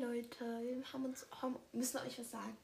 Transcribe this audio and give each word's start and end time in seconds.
Leute, 0.00 0.44
wir 0.62 0.92
haben 0.92 1.04
uns, 1.04 1.26
haben, 1.42 1.56
müssen 1.72 1.98
euch 1.98 2.18
was 2.18 2.30
sagen. 2.30 2.56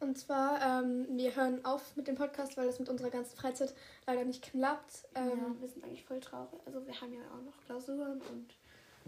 Und 0.00 0.16
zwar, 0.18 0.60
ähm, 0.82 1.06
wir 1.10 1.34
hören 1.36 1.62
auf 1.64 1.94
mit 1.94 2.08
dem 2.08 2.14
Podcast, 2.14 2.56
weil 2.56 2.66
das 2.66 2.78
mit 2.78 2.88
unserer 2.88 3.10
ganzen 3.10 3.36
Freizeit 3.36 3.74
leider 4.06 4.24
nicht 4.24 4.42
klappt. 4.42 5.04
Ähm, 5.14 5.28
ja, 5.28 5.60
wir 5.60 5.68
sind 5.68 5.84
eigentlich 5.84 6.04
voll 6.04 6.20
traurig. 6.20 6.58
Also 6.64 6.86
wir 6.86 6.98
haben 7.00 7.12
ja 7.12 7.20
auch 7.20 7.42
noch 7.44 7.60
Klausuren 7.66 8.20
und 8.22 8.54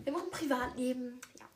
wir 0.04 0.12
machen 0.12 0.30
Privatleben. 0.30 1.18
Ja. 1.40 1.46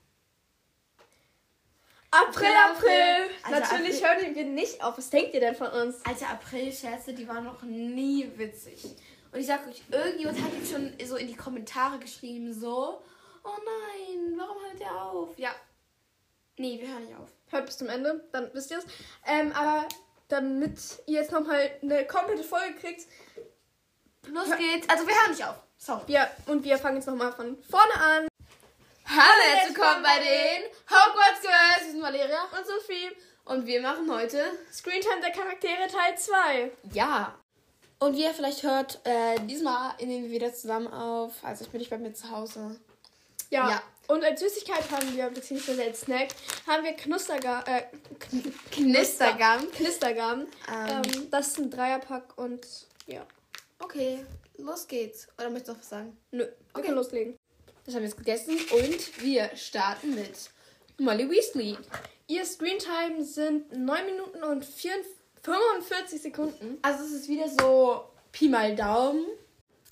April, 2.10 2.48
April! 2.70 3.30
Also 3.42 3.60
Natürlich 3.60 4.04
April- 4.04 4.24
hören 4.26 4.34
wir 4.36 4.44
nicht 4.44 4.82
auf. 4.82 4.96
Was 4.96 5.10
denkt 5.10 5.34
ihr 5.34 5.40
denn 5.40 5.54
von 5.54 5.68
uns? 5.68 6.02
Alte 6.06 6.26
April-Scherze, 6.26 7.12
die 7.12 7.28
waren 7.28 7.44
noch 7.44 7.62
nie 7.62 8.30
witzig. 8.36 8.84
Und 9.32 9.40
ich 9.40 9.46
sag 9.46 9.66
euch, 9.68 9.82
irgendjemand 9.90 10.40
hat 10.40 10.52
jetzt 10.54 10.70
schon 10.72 10.94
so 11.04 11.16
in 11.16 11.26
die 11.26 11.36
Kommentare 11.36 11.98
geschrieben, 11.98 12.54
so, 12.54 13.02
oh 13.44 13.48
nein, 13.48 14.34
warum 14.38 14.56
hört 14.62 14.80
ihr 14.80 15.02
auf? 15.02 15.38
Ja. 15.38 15.50
Nee, 16.58 16.80
wir 16.80 16.88
hören 16.88 17.04
nicht 17.04 17.16
auf. 17.16 17.28
Hört 17.50 17.66
bis 17.66 17.78
zum 17.78 17.88
Ende, 17.88 18.26
dann 18.32 18.50
wisst 18.54 18.70
ihr 18.70 18.78
es. 18.78 18.84
Ähm, 19.26 19.52
aber 19.52 19.86
damit 20.28 20.78
ihr 21.06 21.20
jetzt 21.20 21.32
nochmal 21.32 21.70
eine 21.82 22.06
komplette 22.06 22.42
Folge 22.42 22.74
kriegt, 22.74 23.06
Los 24.28 24.48
geht's. 24.56 24.88
Also 24.88 25.06
wir 25.06 25.14
hören 25.14 25.30
nicht 25.30 25.44
auf. 25.44 25.54
Sorry. 25.76 26.02
wir, 26.06 26.28
und 26.46 26.64
wir 26.64 26.78
fangen 26.78 26.96
jetzt 26.96 27.06
nochmal 27.06 27.32
von 27.32 27.56
vorne 27.62 27.94
an. 27.94 28.28
Hallo, 29.06 29.42
herzlich 29.54 29.76
willkommen 29.76 30.02
bei 30.02 30.18
den 30.18 30.64
Hogwarts 30.90 31.40
Girls. 31.42 31.84
Wir 31.84 31.92
sind 31.92 32.02
Valeria. 32.02 32.42
Und 32.42 32.66
Sophie, 32.66 33.10
Und 33.44 33.66
wir 33.66 33.80
machen 33.80 34.10
heute 34.12 34.42
Screentime 34.72 35.20
der 35.20 35.30
Charaktere 35.30 35.86
Teil 35.86 36.18
2. 36.18 36.72
Ja. 36.92 37.38
Und 38.00 38.16
wie 38.16 38.24
ihr 38.24 38.34
vielleicht 38.34 38.64
hört, 38.64 39.00
äh, 39.04 39.38
diesmal 39.46 39.94
nehmen 40.00 40.24
wir 40.24 40.30
wieder 40.30 40.52
zusammen 40.52 40.88
auf. 40.88 41.32
Also 41.42 41.64
ich 41.64 41.70
bin 41.70 41.78
nicht 41.78 41.90
bei 41.90 41.98
mir 41.98 42.12
zu 42.12 42.28
Hause. 42.30 42.80
Ja. 43.50 43.70
Ja. 43.70 43.82
Und 44.08 44.24
als 44.24 44.40
Süßigkeit 44.40 44.90
haben 44.90 45.16
wir, 45.16 45.28
beziehungsweise 45.30 45.82
als 45.82 46.00
Snack, 46.02 46.28
haben 46.66 46.84
wir 46.84 46.92
Knusterga 46.92 47.64
äh, 47.66 47.82
Kn- 48.30 48.52
Knistergam. 48.70 49.70
Knistergaben. 49.72 50.46
Ähm. 50.72 51.02
Ähm, 51.14 51.30
das 51.30 51.48
ist 51.48 51.58
ein 51.58 51.70
Dreierpack 51.70 52.38
und 52.38 52.66
ja. 53.06 53.26
Okay, 53.78 54.24
los 54.58 54.86
geht's. 54.86 55.28
Oder 55.38 55.50
möchtest 55.50 55.68
du 55.68 55.72
noch 55.72 55.80
was 55.80 55.88
sagen? 55.88 56.16
Nö, 56.30 56.44
wir 56.44 56.52
Okay. 56.72 56.82
können 56.82 56.96
loslegen. 56.96 57.36
Das 57.84 57.94
haben 57.94 58.02
wir 58.02 58.08
jetzt 58.08 58.16
gegessen 58.18 58.56
und 58.72 59.22
wir 59.22 59.50
starten 59.56 60.14
mit 60.14 60.50
Molly 60.98 61.28
Weasley. 61.30 61.76
Ihr 62.28 62.44
Screentime 62.44 63.22
sind 63.24 63.70
9 63.76 64.06
Minuten 64.06 64.42
und 64.42 64.64
44 64.64 65.12
45 65.42 66.22
Sekunden. 66.22 66.78
Also 66.82 67.04
es 67.04 67.12
ist 67.12 67.28
wieder 67.28 67.48
so 67.48 68.04
Pi 68.32 68.48
mal 68.48 68.74
Daumen. 68.74 69.24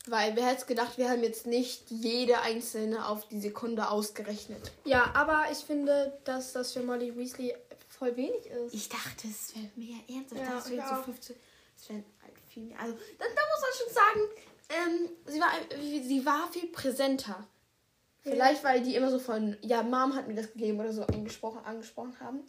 Weil 0.06 0.36
wer 0.36 0.46
hätte 0.46 0.66
gedacht, 0.66 0.98
wir 0.98 1.08
haben 1.08 1.22
jetzt 1.22 1.46
nicht 1.46 1.90
jede 1.90 2.40
einzelne 2.40 3.08
auf 3.08 3.26
die 3.28 3.40
Sekunde 3.40 3.88
ausgerechnet. 3.88 4.72
Ja, 4.84 5.10
aber 5.14 5.44
ich 5.50 5.58
finde, 5.58 6.18
dass 6.24 6.52
das 6.52 6.72
für 6.72 6.82
Molly 6.82 7.16
Weasley 7.16 7.54
voll 7.88 8.14
wenig 8.16 8.46
ist. 8.46 8.74
Ich 8.74 8.88
dachte, 8.88 9.28
es 9.28 9.54
wäre 9.54 9.70
mehr 9.76 9.98
ernsthaft. 10.08 10.42
Ja, 10.42 10.54
das 10.56 10.70
wären 10.70 10.96
so 10.96 11.02
15. 11.02 11.36
Es 11.76 11.88
wären 11.88 12.04
halt 12.22 12.34
viel 12.48 12.64
mehr. 12.64 12.78
Also, 12.80 12.94
da, 13.18 13.24
da 13.24 13.42
muss 13.50 13.62
man 13.62 13.70
schon 13.78 13.94
sagen, 13.94 14.20
ähm, 14.68 15.08
sie, 15.26 15.40
war, 15.40 15.52
sie 15.80 16.26
war 16.26 16.48
viel 16.52 16.68
präsenter. 16.68 17.46
Vielleicht, 18.20 18.64
weil 18.64 18.82
die 18.82 18.94
immer 18.94 19.10
so 19.10 19.18
von, 19.18 19.56
ja, 19.60 19.82
Mom 19.82 20.14
hat 20.14 20.28
mir 20.28 20.34
das 20.34 20.52
gegeben 20.52 20.80
oder 20.80 20.94
so 20.94 21.02
angesprochen, 21.02 21.60
angesprochen 21.64 22.18
haben. 22.20 22.40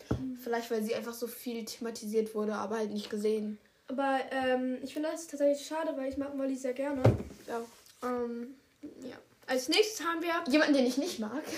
Vielleicht, 0.42 0.72
weil 0.72 0.82
sie 0.82 0.96
einfach 0.96 1.14
so 1.14 1.28
viel 1.28 1.66
thematisiert 1.66 2.34
wurde, 2.34 2.56
aber 2.56 2.78
halt 2.78 2.92
nicht 2.92 3.10
gesehen. 3.10 3.60
Aber 3.88 4.20
ähm, 4.32 4.78
ich 4.82 4.94
finde 4.94 5.10
das 5.12 5.28
tatsächlich 5.28 5.68
schade, 5.68 5.94
weil 5.98 6.10
ich 6.10 6.18
mag 6.18 6.34
Molly 6.34 6.56
sehr 6.56 6.74
gerne. 6.74 7.04
Ja. 7.48 7.62
Ähm, 8.04 8.56
ja. 9.02 9.18
Als 9.48 9.70
nächstes 9.70 10.06
haben 10.06 10.22
wir. 10.22 10.44
Jemanden, 10.52 10.74
den 10.76 10.86
ich 10.86 10.98
nicht 10.98 11.20
mag. 11.20 11.44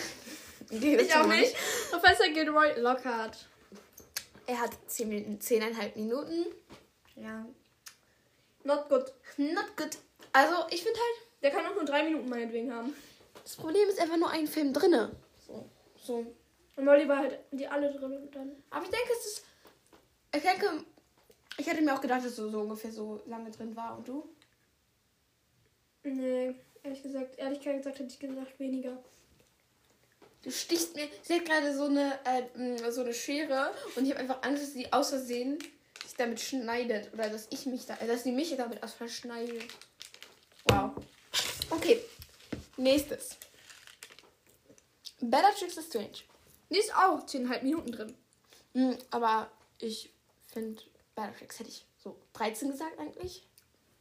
Ich 0.70 1.16
auch 1.16 1.26
nicht. 1.28 1.56
Professor 1.90 2.28
Gilroy 2.28 2.78
Lockhart. 2.82 3.48
Er 4.48 4.60
hat 4.60 4.72
10 4.88 5.08
Minuten, 5.08 5.40
10,5 5.40 5.96
Minuten. 5.96 6.46
Ja. 7.16 7.46
Not 8.66 8.90
good. 8.90 9.14
Not 9.38 9.78
good. 9.78 9.98
Also, 10.34 10.56
ich 10.70 10.84
finde 10.84 11.00
halt, 11.00 11.28
Der 11.42 11.52
kann 11.52 11.66
auch 11.66 11.76
nur 11.76 11.86
drei 11.86 12.04
Minuten 12.04 12.28
meinetwegen 12.28 12.74
haben. 12.74 12.94
das 13.44 13.56
Problem 13.56 13.88
ist 13.88 13.98
einfach 14.02 14.18
nur 14.18 14.30
ein 14.30 14.46
Film 14.46 14.74
drinne. 14.74 15.16
So. 15.48 15.70
So. 16.06 16.26
Und 16.76 16.84
Molly 16.84 17.08
war 17.08 17.20
halt 17.20 17.40
die 17.52 17.66
alle 17.66 17.90
drin 17.94 18.28
dann. 18.34 18.52
Aber 18.70 18.84
ich 18.84 18.92
denke, 18.92 19.10
es 19.20 19.26
ist. 19.26 19.46
Ich 20.36 20.42
denke, 20.42 20.84
ich 21.58 21.66
hätte 21.66 21.82
mir 21.82 21.94
auch 21.96 22.02
gedacht, 22.02 22.26
dass 22.26 22.36
du 22.36 22.50
so 22.50 22.60
ungefähr 22.60 22.92
so 22.92 23.22
lange 23.26 23.50
drin 23.52 23.74
war. 23.76 23.98
Und 23.98 24.06
du? 24.08 24.28
Nee, 26.08 26.56
ehrlich 26.84 27.04
gesagt, 27.04 27.38
Ehrlichkeit 27.38 27.78
gesagt 27.78 28.00
hätte 28.00 28.14
ich 28.14 28.20
gesagt 28.20 28.60
weniger. 28.60 28.98
Du 30.44 30.52
stichst 30.52 30.96
mir. 30.96 31.10
Sie 31.24 31.36
hat 31.36 31.46
gerade 31.46 31.76
so 31.76 31.86
eine, 31.86 32.18
äh, 32.24 32.92
so 32.92 33.02
eine 33.02 33.14
Schere 33.14 33.72
und 33.96 34.06
ich 34.06 34.12
habe 34.12 34.22
einfach 34.22 34.42
Angst, 34.44 34.64
dass 34.64 34.74
sie 34.74 34.92
aus 34.94 35.10
Versehen 35.10 35.60
sich 36.04 36.16
damit 36.16 36.40
schneidet. 36.40 37.14
Oder 37.14 37.30
dass 37.30 37.48
ich 37.50 37.66
mich 37.66 37.86
da. 37.86 37.96
äh, 37.98 38.08
dass 38.08 38.24
sie 38.24 38.32
mich 38.32 38.56
damit 38.56 38.82
aus 38.82 38.94
verschneidet. 38.94 39.66
Wow. 40.66 40.92
Okay. 41.70 42.00
Nächstes. 42.78 43.38
Bellatrix 45.20 45.74
Strange. 45.74 46.20
Die 46.70 46.78
ist 46.78 46.96
auch 46.96 47.26
10,5 47.26 47.64
Minuten 47.64 47.92
drin. 47.92 48.16
Mhm, 48.74 48.98
aber 49.10 49.52
ich 49.80 50.14
finde, 50.54 50.82
Bellatrix 51.16 51.60
hätte 51.60 51.70
ich 51.70 51.86
so 51.98 52.18
13 52.34 52.72
gesagt 52.72 52.98
eigentlich. 53.00 53.44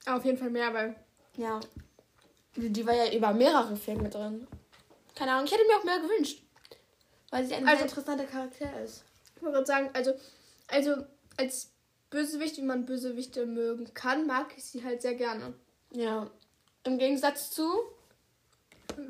Auf 0.06 0.25
jeden 0.25 0.38
Fall 0.38 0.50
mehr, 0.50 0.73
weil. 0.75 0.94
Ja. 1.37 1.59
Die 2.56 2.87
war 2.87 2.94
ja 2.94 3.12
über 3.12 3.33
mehrere 3.33 3.77
Filme 3.77 4.09
drin. 4.09 4.47
Keine 5.15 5.33
Ahnung, 5.33 5.47
ich 5.47 5.53
hätte 5.53 5.65
mir 5.67 5.77
auch 5.77 5.84
mehr 5.84 6.00
gewünscht. 6.00 6.43
Weil 7.31 7.44
sie 7.44 7.55
ein 7.55 7.65
Also- 7.67 7.78
sehr 7.78 7.87
interessanter 7.89 8.25
Charakter 8.25 8.81
ist. 8.83 9.05
Ich 9.37 9.43
wollte 9.43 9.55
gerade 9.55 9.67
sagen, 9.67 9.91
also, 9.93 10.15
also 10.69 11.05
als 11.37 11.71
Bösewicht, 12.11 12.56
wie 12.56 12.62
man 12.62 12.87
Bösewichte 12.87 13.47
mögen 13.47 13.93
kann, 13.94 14.27
mag 14.27 14.55
ich 14.56 14.65
sie 14.65 14.83
halt 14.84 15.03
sehr 15.03 15.15
gerne. 15.15 15.53
Ja. 15.91 16.31
Im 16.84 16.99
Gegensatz 16.99 17.50
zu, 17.50 17.69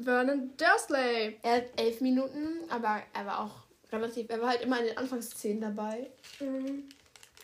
Vernon 0.02 0.52
Dursley. 0.56 1.38
er 1.42 1.56
hat 1.56 1.64
elf 1.76 2.00
Minuten, 2.00 2.60
aber 2.70 3.02
er 3.12 3.26
war 3.26 3.40
auch 3.44 3.92
relativ, 3.92 4.28
er 4.30 4.40
war 4.40 4.48
halt 4.50 4.62
immer 4.62 4.80
in 4.80 4.86
den 4.86 4.98
Anfangsszenen 4.98 5.60
dabei. 5.60 6.10
Mhm. 6.40 6.88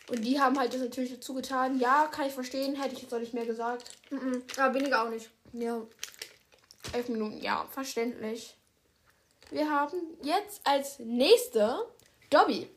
Und 0.09 0.25
die 0.25 0.39
haben 0.41 0.59
halt 0.59 0.73
das 0.73 0.81
natürlich 0.81 1.13
dazu 1.13 1.33
getan. 1.33 1.79
Ja, 1.79 2.07
kann 2.11 2.27
ich 2.27 2.33
verstehen, 2.33 2.75
hätte 2.75 2.95
ich 2.95 3.03
jetzt 3.03 3.13
auch 3.13 3.19
nicht 3.19 3.33
mehr 3.33 3.45
gesagt. 3.45 3.91
Mhm. 4.09 4.43
Aber 4.57 4.73
weniger 4.73 5.03
auch 5.05 5.09
nicht. 5.09 5.29
Ja. 5.53 5.81
Elf 6.93 7.09
Minuten, 7.09 7.39
ja, 7.41 7.65
verständlich. 7.71 8.57
Wir 9.51 9.69
haben 9.69 9.97
jetzt 10.23 10.61
als 10.65 10.99
nächste 10.99 11.87
Dobby. 12.29 12.69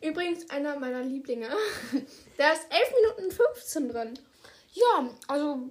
Übrigens 0.00 0.48
einer 0.50 0.78
meiner 0.78 1.02
Lieblinge. 1.02 1.48
Da 2.36 2.50
ist 2.52 2.66
11 2.68 2.92
Minuten 3.00 3.30
15 3.30 3.88
drin. 3.90 4.18
Ja, 4.72 5.08
also. 5.28 5.68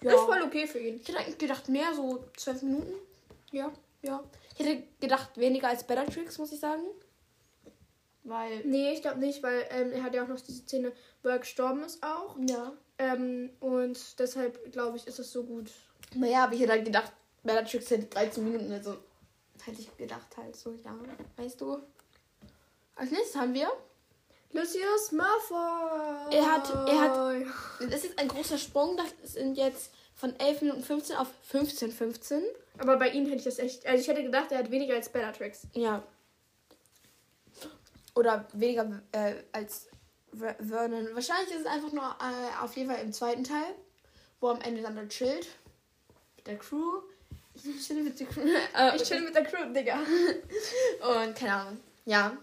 Ja. 0.00 0.14
Ist 0.14 0.20
voll 0.20 0.40
okay 0.40 0.66
für 0.66 0.78
ihn. 0.78 1.00
Ich 1.00 1.08
hätte 1.08 1.18
eigentlich 1.18 1.36
gedacht, 1.36 1.68
mehr, 1.68 1.92
so 1.94 2.24
zwölf 2.34 2.62
Minuten. 2.62 2.94
Ja, 3.50 3.70
ja. 4.00 4.24
Ich 4.54 4.64
hätte 4.64 4.84
gedacht, 5.00 5.36
weniger 5.36 5.68
als 5.68 5.86
Bellatrix, 5.86 6.38
muss 6.38 6.52
ich 6.52 6.60
sagen. 6.60 6.82
Weil. 8.24 8.64
Nee, 8.64 8.94
ich 8.94 9.02
glaube 9.02 9.18
nicht, 9.18 9.42
weil 9.42 9.66
ähm, 9.70 9.92
er 9.92 10.02
hat 10.02 10.14
ja 10.14 10.24
auch 10.24 10.28
noch 10.28 10.40
diese 10.40 10.62
Szene, 10.62 10.92
wo 11.22 11.28
er 11.28 11.40
gestorben 11.40 11.84
ist 11.84 12.02
auch. 12.02 12.36
Ja. 12.48 12.72
Ähm, 12.98 13.50
und 13.60 14.18
deshalb 14.18 14.72
glaube 14.72 14.96
ich, 14.96 15.06
ist 15.06 15.18
es 15.18 15.30
so 15.32 15.44
gut. 15.44 15.70
Naja, 16.14 16.44
aber 16.44 16.54
ich 16.54 16.60
hätte 16.60 16.72
halt 16.72 16.84
gedacht, 16.84 17.12
Bellatrix 17.42 17.90
hätte 17.90 18.06
13 18.06 18.44
Minuten. 18.44 18.72
Also. 18.72 18.96
Hätte 19.64 19.80
ich 19.80 19.96
gedacht, 19.96 20.36
halt 20.36 20.54
so, 20.56 20.72
ja. 20.84 20.94
Weißt 21.36 21.60
du? 21.60 21.78
Als 22.94 23.10
nächstes 23.10 23.36
haben 23.36 23.52
wir. 23.54 23.68
Lucius 24.52 25.12
Malfoy. 25.12 26.34
Er 26.34 26.46
hat- 26.52 26.70
er 26.88 27.00
hat- 27.00 27.46
Das 27.80 27.94
ist 27.96 28.04
jetzt 28.04 28.18
ein 28.18 28.28
großer 28.28 28.56
Sprung. 28.58 28.96
Das 28.96 29.32
sind 29.32 29.56
jetzt 29.58 29.92
von 30.14 30.34
11 30.38 30.62
Minuten 30.62 30.82
15 30.82 31.16
auf 31.16 31.28
15, 31.42 31.90
15. 31.92 32.42
Aber 32.78 32.96
bei 32.96 33.10
ihm 33.10 33.24
hätte 33.26 33.38
ich 33.38 33.44
das 33.44 33.58
echt. 33.58 33.84
Also 33.86 34.00
ich 34.00 34.08
hätte 34.08 34.22
gedacht, 34.22 34.52
er 34.52 34.58
hat 34.58 34.70
weniger 34.70 34.94
als 34.94 35.08
Bellatrix. 35.10 35.66
Ja. 35.74 36.02
Oder 38.14 38.46
weniger 38.54 39.02
äh, 39.12 39.34
als 39.52 39.88
Vernon. 40.32 41.14
Wahrscheinlich 41.14 41.50
ist 41.54 41.60
es 41.60 41.66
einfach 41.66 41.92
nur 41.92 42.04
äh, 42.04 42.64
auf 42.64 42.76
jeden 42.76 42.90
Fall 42.90 43.00
im 43.02 43.12
zweiten 43.12 43.44
Teil, 43.44 43.74
wo 44.40 44.48
am 44.48 44.60
Ende 44.60 44.82
dann 44.82 44.94
der 44.96 45.08
chillt. 45.08 45.46
Mit 46.36 46.46
der 46.46 46.58
Crew. 46.58 47.00
Ich 47.54 47.86
chill 47.86 48.02
mit 48.02 48.18
der 48.20 48.26
Crew. 48.26 48.40
Äh, 48.76 48.96
Ich 48.96 49.02
chill 49.04 49.22
mit 49.22 49.34
der 49.34 49.44
Crew, 49.44 49.72
Digga. 49.72 49.98
Und 51.24 51.34
keine 51.36 51.54
Ahnung. 51.54 51.80
Ja. 52.04 52.36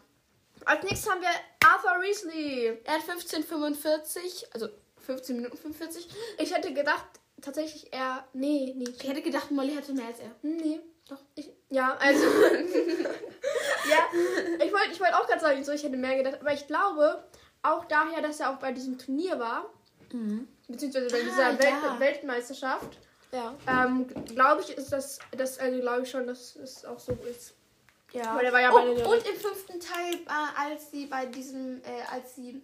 Als 0.65 0.83
nächstes 0.83 1.11
haben 1.11 1.21
wir 1.21 1.29
Arthur 1.63 2.01
Weasley. 2.01 2.79
Er 2.83 2.93
hat 2.95 3.01
15,45. 3.03 4.45
Also 4.53 4.69
15 5.05 5.35
Minuten 5.35 5.57
45. 5.57 6.07
Ich 6.39 6.55
hätte 6.55 6.73
gedacht, 6.73 7.05
tatsächlich 7.41 7.91
er. 7.93 8.25
Nee, 8.33 8.73
nee. 8.75 8.85
Ich 8.99 9.07
hätte 9.07 9.21
gedacht, 9.21 9.51
Molly 9.51 9.75
hätte 9.75 9.93
mehr 9.93 10.07
als 10.07 10.19
er. 10.19 10.31
Hm, 10.41 10.57
Nee, 10.57 10.79
doch. 11.07 11.19
Ich, 11.35 11.49
ja, 11.69 11.95
also. 11.99 12.23
ja, 13.89 14.07
ich 14.65 14.71
wollte 14.73 14.91
ich 14.93 14.99
wollt 14.99 15.13
auch 15.13 15.27
gerade 15.27 15.41
sagen, 15.41 15.63
so, 15.63 15.73
ich 15.73 15.83
hätte 15.83 15.97
mehr 15.97 16.15
gedacht. 16.17 16.39
Aber 16.41 16.53
ich 16.53 16.65
glaube, 16.65 17.23
auch 17.63 17.85
daher, 17.85 18.21
dass 18.21 18.39
er 18.39 18.51
auch 18.51 18.57
bei 18.57 18.71
diesem 18.71 18.97
Turnier 18.97 19.39
war, 19.39 19.65
beziehungsweise 20.67 21.07
bei 21.09 21.21
Ah, 21.21 21.23
dieser 21.23 21.59
Welt 21.59 21.83
ja. 21.83 21.99
Weltmeisterschaft, 21.99 22.97
Ja. 23.31 23.55
ähm, 23.67 24.07
glaube 24.25 24.61
ich, 24.61 24.77
ist 24.77 24.91
das, 24.91 25.17
das 25.31 25.57
also 25.57 25.79
glaube 25.79 26.03
ich 26.03 26.11
schon, 26.11 26.27
dass 26.27 26.55
es 26.57 26.85
auch 26.85 26.99
so 26.99 27.13
ist. 27.29 27.55
Ja. 28.11 28.29
Aber 28.31 28.41
der 28.43 28.53
war 28.53 28.61
ja 28.61 28.71
oh, 28.71 28.75
bei 28.75 28.85
den 28.93 29.05
und 29.07 29.27
im 29.27 29.35
fünften 29.35 29.79
Teil, 29.79 30.13
äh, 30.13 30.69
als 30.69 30.91
sie 30.91 31.07
bei 31.07 31.25
diesem, 31.25 31.81
äh, 31.81 32.03
als 32.11 32.35
sie, 32.35 32.61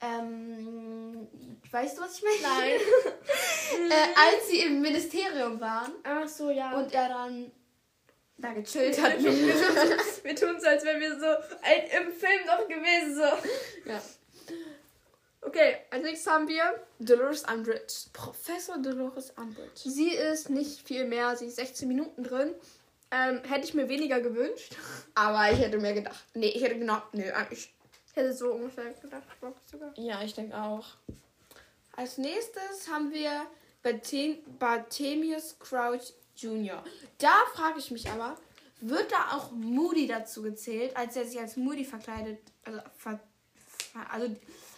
ähm, 0.00 1.28
weißt 1.70 1.98
du, 1.98 2.02
was 2.02 2.16
ich 2.18 2.22
meine? 2.24 2.54
Nein. 2.56 2.80
äh, 3.90 4.34
als 4.34 4.48
sie 4.48 4.60
im 4.60 4.80
Ministerium 4.80 5.60
waren 5.60 5.92
Ach 6.02 6.26
so, 6.26 6.48
ja. 6.50 6.72
und 6.78 6.92
er 6.94 7.08
dann 7.08 7.52
da 8.38 8.52
gechillt 8.52 9.00
hat. 9.02 9.22
wir 9.22 9.32
wir 9.32 10.36
tun 10.36 10.56
es, 10.56 10.64
als 10.64 10.84
wären 10.84 11.00
wir 11.00 11.18
so 11.18 11.26
ein, 11.26 12.06
im 12.06 12.12
Film 12.12 12.46
noch 12.46 12.66
gewesen. 12.68 13.14
So. 13.16 13.90
ja. 13.90 14.00
Okay, 15.40 15.76
als 15.90 16.02
nächstes 16.02 16.32
haben 16.32 16.48
wir. 16.48 16.62
Dolores 16.98 17.44
Umbridge. 17.44 18.10
Professor 18.12 18.78
Dolores 18.78 19.30
Umbridge. 19.36 19.70
Sie 19.74 20.10
ist 20.10 20.50
nicht 20.50 20.86
viel 20.86 21.04
mehr, 21.04 21.36
sie 21.36 21.46
ist 21.46 21.56
16 21.56 21.86
Minuten 21.88 22.24
drin. 22.24 22.54
Ähm, 23.10 23.42
hätte 23.44 23.64
ich 23.64 23.74
mir 23.74 23.88
weniger 23.88 24.20
gewünscht. 24.20 24.76
Aber 25.14 25.50
ich 25.50 25.58
hätte 25.58 25.78
mir 25.78 25.94
gedacht. 25.94 26.24
Nee, 26.34 26.48
ich 26.48 26.62
hätte 26.62 26.78
genau. 26.78 27.00
Nee, 27.12 27.30
eigentlich. 27.30 27.74
Ich 28.06 28.16
hätte 28.16 28.32
so 28.32 28.52
ungefähr 28.52 28.92
gedacht, 28.92 29.24
sogar. 29.70 29.92
Ja, 29.96 30.22
ich 30.22 30.34
denke 30.34 30.56
auch. 30.56 30.86
Als 31.96 32.18
nächstes 32.18 32.88
haben 32.90 33.12
wir 33.12 33.46
Barthem 33.82 34.38
Barthemius 34.58 35.58
Crouch 35.58 36.12
Jr. 36.38 36.82
Da 37.18 37.34
frage 37.54 37.78
ich 37.78 37.90
mich 37.90 38.08
aber, 38.10 38.36
wird 38.80 39.10
da 39.10 39.36
auch 39.36 39.50
Moody 39.50 40.06
dazu 40.06 40.42
gezählt, 40.42 40.96
als 40.96 41.16
er 41.16 41.24
sich 41.24 41.38
als 41.38 41.56
Moody 41.56 41.84
verkleidet, 41.84 42.38
also, 42.64 42.80
ver, 42.96 43.20
also 44.10 44.34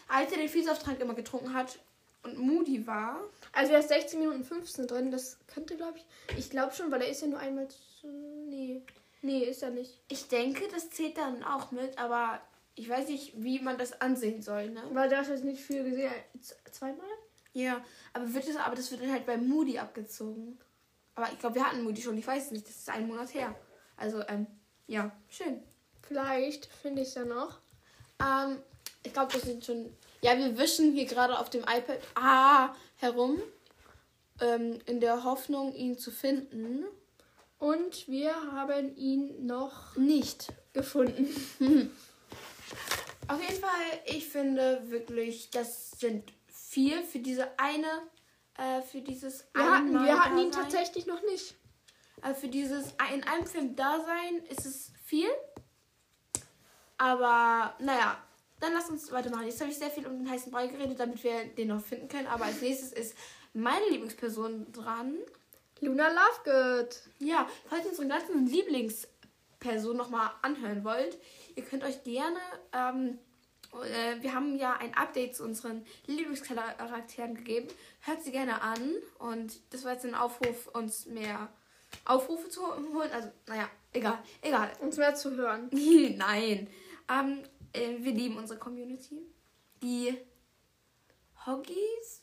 als 0.09 0.33
er 0.33 0.39
den 0.39 0.49
Vielsafttrank 0.49 1.01
immer 1.01 1.15
getrunken 1.15 1.55
hat 1.55 1.79
und 2.23 2.39
Moody 2.39 2.87
war? 2.87 3.21
Also 3.53 3.73
er 3.73 3.81
ist 3.81 3.89
16 3.89 4.19
Minuten 4.19 4.45
15 4.45 4.87
drin, 4.87 5.11
das 5.11 5.39
könnte, 5.47 5.77
glaube 5.77 5.99
ich. 5.99 6.39
Ich 6.39 6.51
glaube 6.51 6.75
schon, 6.75 6.91
weil 6.91 7.03
er 7.03 7.09
ist 7.09 7.23
ja 7.23 7.29
nur 7.29 7.39
einmal 7.39 7.69
zu. 7.69 8.06
Nee. 8.49 8.83
Nee, 9.23 9.45
ist 9.45 9.63
er 9.63 9.71
nicht. 9.71 10.01
Ich 10.09 10.29
denke, 10.29 10.67
das 10.73 10.91
zählt 10.91 11.19
dann 11.19 11.45
auch 11.45 11.73
mit, 11.73 11.99
aber 11.99 12.41
ich 12.75 12.89
weiß 12.89 13.09
nicht, 13.09 13.35
wie 13.37 13.61
man 13.61 13.77
das 13.77 14.01
ansehen 14.01 14.41
soll, 14.43 14.71
ne? 14.71 14.83
Weil 14.93 15.11
da 15.11 15.19
hast 15.19 15.29
du 15.29 15.35
jetzt 15.35 15.45
nicht 15.45 15.61
viel 15.61 15.85
gesehen. 15.85 16.13
Zweimal? 16.71 17.06
Ja, 17.53 17.85
aber 18.15 18.33
wird 18.33 18.49
das, 18.49 18.56
aber 18.56 18.77
das 18.77 18.91
wird 18.91 19.03
dann 19.03 19.13
halt 19.13 19.27
bei 19.27 19.37
Moody 19.37 19.79
abgezogen. 19.79 20.59
Aber 21.20 21.31
ich 21.31 21.38
glaube, 21.38 21.56
wir 21.56 21.67
hatten 21.67 21.82
Moody 21.82 22.00
schon, 22.00 22.17
ich 22.17 22.26
weiß 22.26 22.46
es 22.46 22.50
nicht, 22.50 22.67
das 22.67 22.76
ist 22.76 22.88
ein 22.88 23.06
Monat 23.06 23.34
her. 23.34 23.55
Also, 23.99 24.22
ähm, 24.26 24.46
ja, 24.87 25.12
schön. 25.28 25.62
Vielleicht 26.00 26.64
finde 26.64 27.02
ich 27.02 27.08
es 27.08 27.14
ja 27.14 27.26
noch. 27.26 27.58
Ähm, 28.19 28.62
ich 29.02 29.12
glaube, 29.12 29.31
das 29.31 29.43
sind 29.43 29.62
schon. 29.62 29.94
Ja, 30.22 30.38
wir 30.38 30.56
wischen 30.56 30.94
hier 30.94 31.05
gerade 31.05 31.38
auf 31.38 31.50
dem 31.50 31.61
iPad 31.61 31.99
ah, 32.14 32.75
herum. 32.96 33.38
Ähm, 34.40 34.78
in 34.87 35.00
der 35.00 35.22
Hoffnung, 35.22 35.75
ihn 35.75 35.99
zu 35.99 36.11
finden. 36.11 36.87
Und 37.58 38.08
wir 38.08 38.34
haben 38.52 38.96
ihn 38.96 39.44
noch 39.44 39.94
Nicht. 39.96 40.55
gefunden. 40.72 41.28
Auf 43.28 43.43
jeden 43.43 43.61
Fall, 43.61 44.00
ich 44.06 44.26
finde 44.26 44.81
wirklich, 44.90 45.50
das 45.50 45.90
sind 45.90 46.32
viel 46.49 47.02
für 47.02 47.19
diese 47.19 47.58
eine, 47.58 48.08
äh, 48.61 48.83
für 48.83 49.01
dieses 49.01 49.47
Wir 49.55 49.71
hatten, 49.71 49.93
wir 49.93 50.25
hatten 50.25 50.39
ihn 50.39 50.53
tatsächlich 50.53 51.07
noch 51.07 51.23
nicht. 51.23 51.55
Äh, 52.23 52.35
für 52.35 52.49
dieses 52.49 52.95
in 53.15 53.25
einem 53.25 53.47
Film 53.47 53.75
Dasein 53.75 54.45
ist 54.49 54.67
es 54.67 54.93
viel. 55.05 55.29
Aber 56.99 57.75
naja, 57.79 58.23
dann 58.61 58.75
lass 58.75 58.91
uns 58.91 59.11
weitermachen. 59.11 59.47
Jetzt 59.47 59.61
habe 59.61 59.71
ich 59.71 59.79
sehr 59.79 59.91
viel 59.91 60.07
um 60.07 60.19
den 60.19 60.31
heißen 60.31 60.53
Brei 60.53 60.67
geredet, 60.67 61.01
damit 61.01 61.25
wir 61.25 61.47
den 61.47 61.69
noch 61.69 61.81
finden 61.81 62.09
können. 62.09 62.27
Aber 62.27 62.45
als 62.45 62.61
nächstes 62.61 62.93
ist 62.93 63.17
meine 63.55 63.89
Lieblingsperson 63.89 64.71
dran. 64.73 65.17
Luna 65.81 66.09
Lovegood. 66.09 66.95
Ja, 67.19 67.49
falls 67.69 67.85
ihr 67.85 67.91
unsere 67.91 68.09
ganzen 68.09 68.47
Lieblingspersonen 68.47 69.97
nochmal 69.97 70.31
anhören 70.43 70.85
wollt, 70.85 71.19
ihr 71.56 71.65
könnt 71.65 71.85
euch 71.85 72.05
gerne. 72.05 72.39
Ähm, 72.75 73.19
äh, 73.75 74.22
wir 74.22 74.34
haben 74.34 74.56
ja 74.56 74.75
ein 74.75 74.94
Update 74.94 75.37
zu 75.37 75.44
unseren 75.44 75.84
Lieblingscharakteren 76.06 77.34
gegeben. 77.34 77.69
Hört 78.00 78.22
sie 78.22 78.32
gerne 78.32 78.62
an. 78.62 78.94
Und 79.19 79.61
das 79.72 79.84
war 79.84 79.93
jetzt 79.93 80.05
ein 80.05 80.14
Aufruf, 80.14 80.69
uns 80.69 81.06
mehr 81.06 81.52
Aufrufe 82.05 82.49
zu 82.49 82.62
holen. 82.62 83.11
Also, 83.12 83.28
naja, 83.46 83.69
egal, 83.93 84.19
egal. 84.43 84.72
Uns 84.81 84.96
mehr 84.96 85.14
zu 85.14 85.37
hören. 85.37 85.69
Nein. 86.17 86.69
Ähm, 87.11 87.43
äh, 87.72 87.96
wir 87.99 88.12
lieben 88.12 88.37
unsere 88.37 88.58
Community. 88.58 89.26
Die 89.82 90.17
Hoggies? 91.46 92.22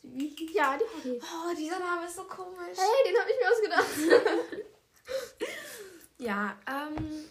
Ja, 0.52 0.78
die 0.78 0.84
Hobbys. 0.84 1.22
Oh, 1.22 1.54
dieser 1.56 1.80
Name 1.80 2.06
ist 2.06 2.16
so 2.16 2.24
komisch. 2.24 2.76
Hey, 2.76 3.12
den 3.12 3.20
habe 3.20 3.30
ich 3.30 3.36
mir 3.38 3.52
ausgedacht. 3.52 4.64
Ja, 6.20 6.58
ähm, 6.66 7.28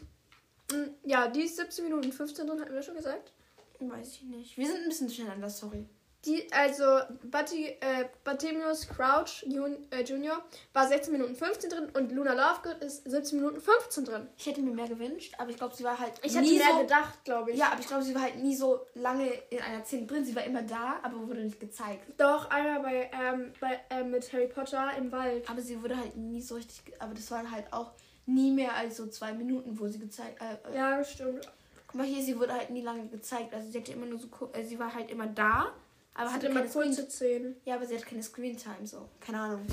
Mm, 0.72 0.90
ja, 1.04 1.28
die 1.28 1.44
ist 1.44 1.56
17 1.56 1.86
Minuten 1.86 2.12
15 2.12 2.46
drin, 2.46 2.60
hatten 2.60 2.74
wir 2.74 2.84
schon 2.84 2.96
gesagt. 2.96 3.32
Weiß 3.80 4.14
ich 4.16 4.24
nicht. 4.24 4.58
Wir 4.58 4.68
sind 4.68 4.84
ein 4.84 4.90
bisschen 4.90 5.08
durcheinander, 5.08 5.50
sorry. 5.50 5.86
Die, 6.26 6.52
also, 6.52 6.84
Batti, 7.24 7.68
äh, 7.68 8.06
Barthemius 8.24 8.90
Crouch 8.90 9.44
Jun, 9.48 9.78
äh, 9.92 10.04
Junior 10.04 10.44
war 10.74 10.88
16 10.88 11.14
Minuten 11.14 11.36
15 11.36 11.70
drin 11.70 11.90
und 11.94 12.12
Luna 12.12 12.34
Lovegood 12.34 12.84
ist 12.84 13.10
17 13.10 13.40
Minuten 13.40 13.62
15 13.62 14.04
drin. 14.04 14.28
Ich 14.36 14.46
hätte 14.46 14.62
mir 14.62 14.74
mehr 14.74 14.88
gewünscht, 14.90 15.36
aber 15.38 15.52
ich 15.52 15.58
glaube, 15.58 15.76
sie 15.76 15.84
war 15.86 15.98
halt 15.98 16.14
Ich 16.24 16.36
hätte 16.36 16.44
nie 16.44 16.58
mehr 16.58 16.74
so... 16.74 16.82
gedacht, 16.82 17.24
glaube 17.24 17.52
ich. 17.52 17.58
Ja, 17.58 17.68
aber 17.72 17.80
ich 17.80 17.88
glaube, 17.88 18.04
sie 18.04 18.14
war 18.14 18.24
halt 18.24 18.38
nie 18.38 18.56
so 18.56 18.82
lange 18.96 19.32
in 19.52 19.60
einer 19.62 19.86
Szene 19.86 20.06
drin. 20.08 20.26
Sie 20.26 20.36
war 20.36 20.44
immer 20.44 20.64
da, 20.64 21.00
aber 21.04 21.28
wurde 21.28 21.42
nicht 21.44 21.60
gezeigt. 21.62 22.04
Doch, 22.18 22.50
einmal 22.50 22.82
bei, 22.82 23.12
ähm, 23.14 23.54
bei 23.62 23.80
äh, 23.90 24.04
mit 24.04 24.34
Harry 24.34 24.48
Potter 24.48 24.98
im 24.98 25.12
Wald. 25.12 25.50
Aber 25.50 25.62
sie 25.62 25.82
wurde 25.82 25.96
halt 25.96 26.18
nie 26.18 26.42
so 26.42 26.56
richtig... 26.56 26.82
Aber 27.00 27.14
das 27.14 27.30
waren 27.32 27.50
halt 27.50 27.72
auch 27.72 27.92
nie 28.26 28.52
mehr 28.52 28.76
als 28.76 28.98
so 28.98 29.08
zwei 29.08 29.32
Minuten, 29.32 29.80
wo 29.80 29.88
sie 29.88 30.00
gezeigt... 30.00 30.42
Äh, 30.42 30.74
äh, 30.74 30.76
Ja, 30.76 31.04
stimmt. 31.04 31.48
Guck 31.88 31.96
mal 31.96 32.06
hier, 32.06 32.24
sie 32.24 32.38
wurde 32.38 32.54
halt 32.54 32.70
nie 32.70 32.82
lange 32.82 33.08
gezeigt. 33.08 33.54
Also 33.54 33.72
sie 33.72 33.80
hatte 33.80 33.94
immer 33.94 34.06
nur 34.06 34.20
so... 34.20 34.28
Äh, 34.54 34.64
sie 34.66 34.78
war 34.78 34.94
halt 34.94 35.10
immer 35.10 35.28
da, 35.28 35.74
aber 36.14 36.30
Sie 36.30 36.36
hatte 36.36 36.48
immer 36.48 36.66
kurze 36.66 37.10
Szenen. 37.10 37.56
Ja, 37.64 37.76
aber 37.76 37.86
sie 37.86 37.96
hat 37.96 38.06
keine 38.06 38.24
Screentime, 38.24 38.86
so. 38.86 39.08
Keine 39.20 39.40
Ahnung. 39.40 39.66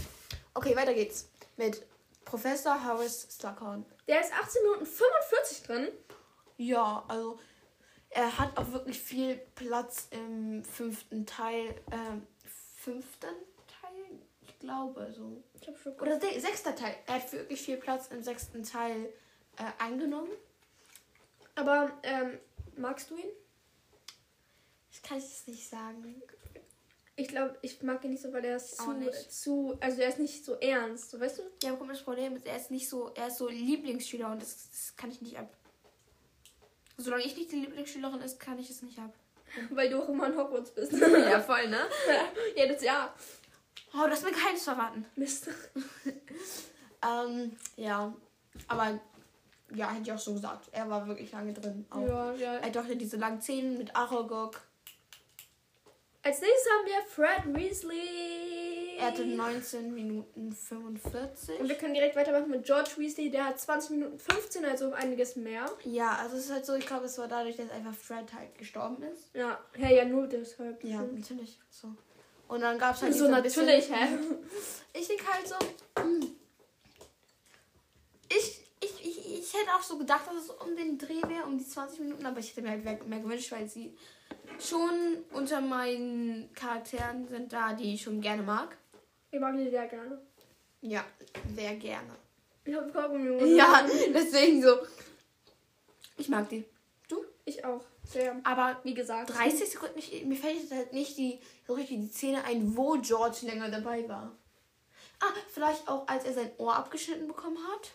Okay, 0.52 0.76
weiter 0.76 0.94
geht's. 0.94 1.28
Mit 1.56 1.84
Professor 2.24 2.84
Horace 2.84 3.26
Slughorn. 3.30 3.84
Der 4.06 4.20
ist 4.20 4.32
18 4.32 4.62
Minuten 4.62 4.86
45 4.86 5.62
drin. 5.62 5.88
Ja, 6.56 7.04
also 7.08 7.38
er 8.10 8.38
hat 8.38 8.56
auch 8.56 8.70
wirklich 8.72 9.00
viel 9.00 9.36
Platz 9.54 10.08
im 10.10 10.62
fünften 10.64 11.26
Teil. 11.26 11.74
Ähm, 11.90 12.26
fünften 12.76 13.34
Teil? 13.66 14.20
Ich 14.42 14.58
glaube 14.58 15.12
so. 15.16 15.42
Ich 15.60 15.66
hab 15.66 15.78
schon 15.78 15.94
Oder 15.94 16.20
se 16.20 16.40
sechster 16.40 16.76
Teil. 16.76 16.94
Er 17.06 17.14
hat 17.14 17.32
wirklich 17.32 17.60
viel 17.60 17.76
Platz 17.76 18.08
im 18.08 18.22
sechsten 18.22 18.62
Teil 18.62 19.08
äh, 19.56 19.82
eingenommen. 19.82 20.30
Aber, 21.54 21.92
ähm, 22.02 22.38
magst 22.76 23.10
du 23.10 23.16
ihn? 23.16 23.30
Ich 24.90 25.02
kann 25.02 25.18
es 25.18 25.46
nicht 25.46 25.68
sagen. 25.68 26.22
Ich 27.16 27.28
glaube, 27.28 27.56
ich 27.62 27.82
mag 27.82 28.04
ihn 28.04 28.10
nicht 28.10 28.22
so, 28.22 28.32
weil 28.32 28.44
er 28.44 28.56
ist 28.56 28.76
zu, 28.76 28.92
nicht. 28.92 29.32
zu, 29.32 29.76
also 29.80 30.00
er 30.00 30.08
ist 30.08 30.18
nicht 30.18 30.44
so 30.44 30.54
ernst, 30.54 31.10
so 31.10 31.20
weißt 31.20 31.38
du? 31.38 31.42
Ja, 31.62 31.72
aber 31.72 31.86
das 31.86 32.02
Problem 32.02 32.36
ist, 32.36 32.46
er 32.46 32.56
ist 32.56 32.72
nicht 32.72 32.88
so, 32.88 33.12
er 33.14 33.28
ist 33.28 33.38
so 33.38 33.48
Lieblingsschüler 33.48 34.32
und 34.32 34.42
das, 34.42 34.70
das 34.70 34.96
kann 34.96 35.10
ich 35.12 35.20
nicht 35.20 35.38
ab. 35.38 35.56
Solange 36.96 37.24
ich 37.24 37.36
nicht 37.36 37.52
die 37.52 37.60
Lieblingsschülerin 37.60 38.20
ist, 38.20 38.40
kann 38.40 38.58
ich 38.58 38.70
es 38.70 38.82
nicht 38.82 38.98
ab. 38.98 39.12
Weil 39.70 39.90
du 39.90 40.02
auch 40.02 40.08
immer 40.08 40.26
in 40.26 40.36
Hogwarts 40.36 40.72
bist. 40.72 40.92
ja, 40.92 41.40
voll, 41.40 41.68
ne? 41.68 41.80
Jedes 42.56 42.82
Jahr. 42.82 43.14
Oh, 43.92 44.06
du 44.06 44.10
hast 44.10 44.24
mir 44.24 44.32
keins 44.32 44.64
verraten. 44.64 45.06
Mist. 45.14 45.48
Ähm, 47.04 47.56
ja. 47.76 48.12
Aber 48.66 49.00
ja, 49.74 49.90
hätte 49.90 50.02
ich 50.02 50.12
auch 50.12 50.18
so 50.18 50.34
gesagt. 50.34 50.68
Er 50.72 50.88
war 50.90 51.06
wirklich 51.06 51.32
lange 51.32 51.52
drin. 51.52 51.86
Auch. 51.90 52.06
Ja, 52.06 52.32
ja. 52.34 52.54
Er 52.56 52.70
doch 52.70 52.84
diese 52.88 53.16
langen 53.16 53.40
Zähne 53.40 53.76
mit 53.78 53.94
Aragog. 53.94 54.60
Als 56.22 56.40
nächstes 56.40 56.66
haben 56.72 56.86
wir 56.86 57.02
Fred 57.06 57.54
Weasley. 57.54 58.96
Er 58.98 59.06
hatte 59.08 59.26
19 59.26 59.92
Minuten 59.92 60.52
45. 60.52 61.60
Und 61.60 61.68
wir 61.68 61.74
können 61.76 61.92
direkt 61.94 62.16
weitermachen 62.16 62.48
mit 62.48 62.64
George 62.64 62.92
Weasley. 62.96 63.30
Der 63.30 63.44
hat 63.46 63.60
20 63.60 63.90
Minuten 63.90 64.18
15, 64.18 64.64
also 64.64 64.86
um 64.86 64.94
einiges 64.94 65.36
mehr. 65.36 65.66
Ja, 65.84 66.16
also 66.22 66.36
es 66.36 66.46
ist 66.46 66.52
halt 66.52 66.64
so, 66.64 66.74
ich 66.74 66.86
glaube, 66.86 67.06
es 67.06 67.18
war 67.18 67.28
dadurch, 67.28 67.56
dass 67.56 67.70
einfach 67.70 67.94
Fred 67.94 68.32
halt 68.32 68.56
gestorben 68.56 69.02
ist. 69.02 69.34
Ja, 69.34 69.58
ja, 69.76 69.90
ja, 69.90 70.04
nur 70.04 70.26
deshalb. 70.26 70.82
Ja, 70.84 71.00
Hm. 71.00 71.18
natürlich. 71.20 71.58
So. 71.68 71.88
Und 72.48 72.60
dann 72.60 72.78
gab 72.78 72.94
es 72.94 73.02
halt 73.02 73.14
So 73.14 73.26
diese 73.26 73.32
natürlich, 73.32 73.90
hä? 73.90 74.08
Ich 74.94 75.08
denke 75.08 75.24
halt 75.30 75.46
so. 75.48 75.56
hm. 76.00 76.36
Ich, 78.28 78.60
ich, 79.54 79.60
hätte 79.60 79.74
auch 79.74 79.82
so 79.82 79.98
gedacht, 79.98 80.26
dass 80.26 80.44
es 80.44 80.50
um 80.50 80.76
den 80.76 80.98
Dreh 80.98 81.22
wäre, 81.28 81.44
um 81.44 81.58
die 81.58 81.66
20 81.66 82.00
Minuten, 82.00 82.26
aber 82.26 82.40
ich 82.40 82.50
hätte 82.50 82.62
mir 82.62 82.70
halt 82.70 82.84
mehr, 82.84 82.98
mehr 83.04 83.20
gewünscht, 83.20 83.52
weil 83.52 83.68
sie 83.68 83.96
schon 84.58 85.24
unter 85.32 85.60
meinen 85.60 86.52
Charakteren 86.54 87.28
sind 87.28 87.52
da, 87.52 87.72
die 87.72 87.94
ich 87.94 88.02
schon 88.02 88.20
gerne 88.20 88.42
mag. 88.42 88.76
Ich 89.30 89.40
mag 89.40 89.56
die 89.56 89.70
sehr 89.70 89.86
gerne. 89.86 90.20
Ja, 90.80 91.04
sehr 91.54 91.76
gerne. 91.76 92.14
Ich 92.64 92.74
habe 92.74 92.90
Kaugummi. 92.90 93.56
Ja, 93.56 93.86
deswegen 94.14 94.62
so. 94.62 94.78
Ich 96.16 96.28
mag 96.28 96.48
die. 96.48 96.64
Du? 97.08 97.24
Ich 97.44 97.64
auch. 97.64 97.82
Sehr. 98.04 98.40
Aber 98.44 98.80
Wie 98.84 98.94
gesagt. 98.94 99.30
30 99.30 99.70
Sekunden, 99.70 99.98
ich, 99.98 100.24
mir 100.24 100.36
fällt 100.36 100.60
jetzt 100.60 100.72
halt 100.72 100.92
nicht 100.92 101.16
die, 101.16 101.40
so 101.66 101.74
richtig 101.74 102.00
die 102.00 102.08
Szene 102.08 102.44
ein, 102.44 102.76
wo 102.76 102.98
George 103.00 103.38
länger 103.42 103.70
dabei 103.70 104.08
war. 104.08 104.36
Ah, 105.20 105.32
vielleicht 105.48 105.88
auch, 105.88 106.06
als 106.06 106.24
er 106.24 106.34
sein 106.34 106.50
Ohr 106.58 106.76
abgeschnitten 106.76 107.28
bekommen 107.28 107.58
hat. 107.72 107.92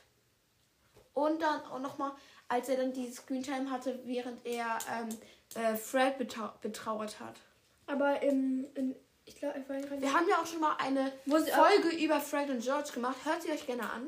Und 1.19 1.41
dann 1.41 1.61
auch 1.65 1.79
nochmal, 1.79 2.11
als 2.47 2.69
er 2.69 2.77
dann 2.77 2.93
die 2.93 3.11
Screentime 3.11 3.69
hatte, 3.69 3.99
während 4.05 4.45
er 4.45 4.77
ähm, 4.91 5.09
äh, 5.55 5.75
Fred 5.75 6.17
betrau 6.17 6.49
betrauert 6.61 7.19
hat. 7.19 7.35
Aber 7.87 8.21
im, 8.21 8.67
in, 8.75 8.95
ich 9.25 9.35
glaube, 9.35 9.63
Wir 9.67 10.13
haben 10.13 10.27
ja 10.29 10.37
auch 10.37 10.45
schon 10.45 10.59
mal 10.61 10.75
eine 10.77 11.11
Folge 11.25 11.95
über 12.03 12.19
Fred 12.19 12.49
und 12.49 12.61
George 12.61 12.91
gemacht. 12.93 13.17
Hört 13.25 13.41
sie 13.41 13.51
euch 13.51 13.65
gerne 13.65 13.89
an. 13.91 14.07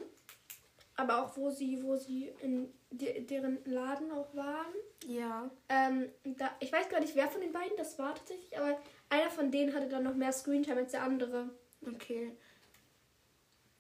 aber 0.96 1.24
auch 1.24 1.36
wo 1.36 1.50
sie, 1.50 1.82
wo 1.84 1.96
sie 1.98 2.32
in 2.42 2.72
de, 2.92 3.22
deren 3.26 3.58
Laden 3.66 4.12
auch 4.12 4.34
waren. 4.36 4.74
Ja. 5.08 5.50
Ähm, 5.70 6.10
da, 6.24 6.52
ich 6.60 6.72
weiß 6.72 6.90
gar 6.90 7.00
nicht, 7.00 7.16
wer 7.16 7.28
von 7.28 7.42
den 7.42 7.52
beiden 7.52 7.76
das 7.78 7.98
war 7.98 8.14
tatsächlich, 8.14 8.58
aber 8.58 8.78
einer 9.10 9.30
von 9.30 9.52
denen 9.52 9.74
hatte 9.74 9.88
dann 9.90 10.04
noch 10.04 10.14
mehr 10.16 10.32
Screentime 10.32 10.82
als 10.82 10.92
der 10.92 11.04
andere. 11.04 11.50
Okay. 11.86 12.38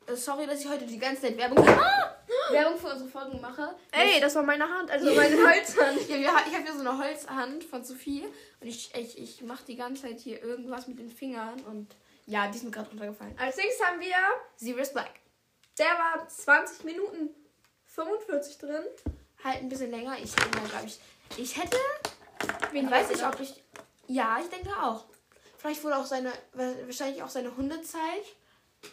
Äh, 0.08 0.16
Sorry, 0.16 0.46
dass 0.48 0.62
ich 0.62 0.70
heute 0.70 0.86
die 0.86 0.98
ganze 1.00 1.24
Zeit 1.24 1.38
Werbung, 1.38 1.68
ah! 1.68 2.16
Werbung 2.52 2.78
für 2.80 2.88
unsere 2.88 3.10
Folgen 3.10 3.40
mache. 3.42 3.76
Ey, 3.92 4.20
das 4.20 4.36
war 4.36 4.44
meine 4.44 4.68
Hand, 4.68 4.90
also 4.92 5.14
meine 5.14 5.36
Holzhand. 5.38 6.00
Ja, 6.10 6.18
wir, 6.18 6.30
ich 6.48 6.56
habe 6.56 6.64
hier 6.64 6.74
so 6.74 6.80
eine 6.82 6.98
Holzhand 6.98 7.64
von 7.64 7.84
Sophie 7.84 8.26
und 8.60 8.68
ich, 8.68 8.94
ich, 8.96 9.18
ich 9.18 9.42
mache 9.42 9.64
die 9.66 9.76
ganze 9.76 10.04
Zeit 10.04 10.20
hier 10.20 10.42
irgendwas 10.42 10.88
mit 10.88 11.00
den 11.00 11.10
Fingern 11.10 11.60
und 11.62 11.96
ja, 12.26 12.48
die 12.48 12.58
sind 12.58 12.74
gerade 12.74 12.90
runtergefallen. 12.90 13.38
Als 13.40 13.58
nächstes 13.58 13.86
haben 13.86 14.00
wir, 14.00 14.16
Sirius 14.56 14.94
Black. 14.94 15.12
der 15.78 15.88
war 15.88 16.28
20 16.28 16.84
Minuten 16.84 17.30
45 17.86 18.58
drin. 18.60 18.84
Halt 19.44 19.58
ein 19.58 19.70
bisschen 19.70 19.92
länger. 19.92 20.16
Ich 20.22 20.34
denke 20.36 20.60
mal, 20.60 20.70
glaube 20.70 20.86
ich. 20.86 21.00
Ich 21.38 21.58
hätte. 21.58 21.78
Wen 22.72 22.86
Ich 22.86 22.92
weiß 22.92 23.10
nicht, 23.10 23.26
ob 23.26 23.40
ich. 23.40 23.62
Ja, 24.08 24.38
ich 24.40 24.50
denke 24.50 24.70
auch. 24.82 25.06
Vielleicht 25.58 25.84
wurde 25.84 25.98
auch 25.98 26.06
seine. 26.06 26.32
Wahrscheinlich 26.54 27.24
auch 27.24 27.30
seine 27.30 27.56
Hundezeit 27.58 28.24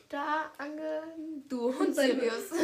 da 0.08 0.50
ange. 0.58 1.02
Du 1.48 1.76
Hund, 1.78 1.94
Sirius. 1.94 2.48
Du 2.50 2.56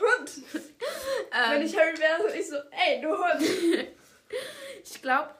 Hund. 0.00 0.42
Wenn 0.52 1.60
ähm, 1.60 1.66
ich 1.66 1.76
Harry 1.76 1.98
wäre, 1.98 2.22
würde 2.22 2.38
ich 2.38 2.48
so, 2.48 2.56
ey, 2.70 3.00
du 3.00 3.10
Hund. 3.10 3.42
ich 4.84 5.02
glaube. 5.02 5.34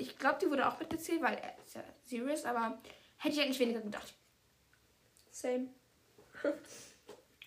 Ich 0.00 0.16
glaube, 0.16 0.38
die 0.40 0.48
wurde 0.48 0.64
auch 0.68 0.78
mitgezählt, 0.78 1.20
weil 1.20 1.34
er 1.38 1.56
ist 1.64 1.74
ja 1.74 1.82
Sirius, 2.04 2.44
aber 2.44 2.80
hätte 3.16 3.34
ich 3.34 3.40
eigentlich 3.40 3.58
weniger 3.58 3.80
gedacht. 3.80 4.14
Same. 5.32 5.66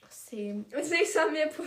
Same. 0.09 0.65
Als 0.73 0.89
nächstes 0.89 1.21
haben 1.21 1.33
wir 1.33 1.47
Pro- 1.47 1.63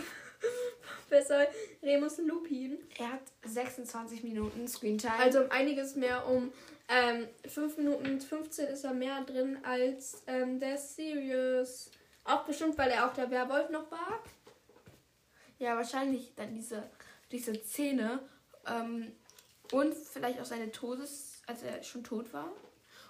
Professor 1.07 1.47
Remus 1.81 2.19
Lupin. 2.19 2.77
Er 2.99 3.13
hat 3.13 3.21
26 3.45 4.23
Minuten 4.23 4.67
Screentime. 4.67 5.15
Also 5.15 5.41
um 5.41 5.51
einiges 5.51 5.95
mehr, 5.95 6.25
um 6.27 6.53
ähm, 6.87 7.27
5 7.47 7.77
Minuten 7.77 8.21
15 8.21 8.67
ist 8.67 8.83
er 8.83 8.93
mehr 8.93 9.21
drin 9.23 9.57
als 9.63 10.23
ähm, 10.27 10.59
der 10.59 10.77
Sirius. 10.77 11.89
Auch 12.23 12.43
bestimmt, 12.43 12.77
weil 12.77 12.91
er 12.91 13.07
auch 13.07 13.13
der 13.13 13.29
Werwolf 13.31 13.69
noch 13.69 13.89
war. 13.91 14.19
Ja, 15.57 15.75
wahrscheinlich 15.75 16.33
dann 16.35 16.53
diese, 16.53 16.83
diese 17.31 17.53
Szene 17.55 18.19
ähm, 18.67 19.11
und 19.71 19.93
vielleicht 19.95 20.39
auch 20.39 20.45
seine 20.45 20.71
Todes, 20.71 21.41
als 21.47 21.63
er 21.63 21.81
schon 21.83 22.03
tot 22.03 22.31
war. 22.33 22.51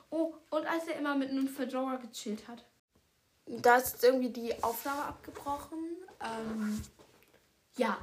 Oh, 0.10 0.34
und 0.51 0.65
als 0.65 0.88
er 0.88 0.98
immer 0.98 1.15
mit 1.15 1.29
einem 1.29 1.48
Fedora 1.48 1.96
gechillt 1.96 2.48
hat. 2.48 2.63
Da 3.46 3.77
ist 3.77 3.94
jetzt 3.94 4.03
irgendwie 4.03 4.29
die 4.29 4.63
Aufnahme 4.63 5.03
abgebrochen. 5.03 5.79
Ähm, 6.22 6.82
ja. 7.77 7.98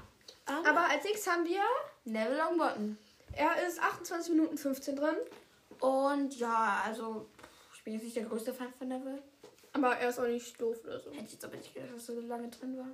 Aber, 0.45 0.69
Aber 0.69 0.91
als 0.91 1.05
nächstes 1.05 1.33
haben 1.33 1.45
wir, 1.47 1.62
Neville 2.05 2.37
Longbottom. 2.37 2.99
er 3.33 3.67
ist 3.67 3.81
28 3.81 4.35
Minuten 4.35 4.59
15 4.59 4.97
drin. 4.97 5.17
Und 5.81 6.38
ja, 6.38 6.83
also 6.85 7.29
ich 7.75 7.85
bin 7.85 7.95
jetzt 7.95 8.05
nicht 8.05 8.17
der 8.17 8.25
größte 8.25 8.55
Fan 8.55 8.73
von 8.73 8.88
Neville. 8.88 9.23
Aber 9.73 9.97
er 9.97 10.11
ist 10.11 10.19
auch 10.19 10.26
nicht 10.26 10.61
doof 10.61 10.79
oder 10.85 11.00
so. 11.00 11.11
Hätte 11.11 11.25
ich 11.25 11.33
jetzt 11.33 11.45
aber 11.45 11.57
nicht 11.57 11.75
gedacht, 11.75 11.95
dass 11.95 12.09
er 12.09 12.14
so 12.17 12.21
lange 12.21 12.49
drin 12.49 12.76
war. 12.76 12.91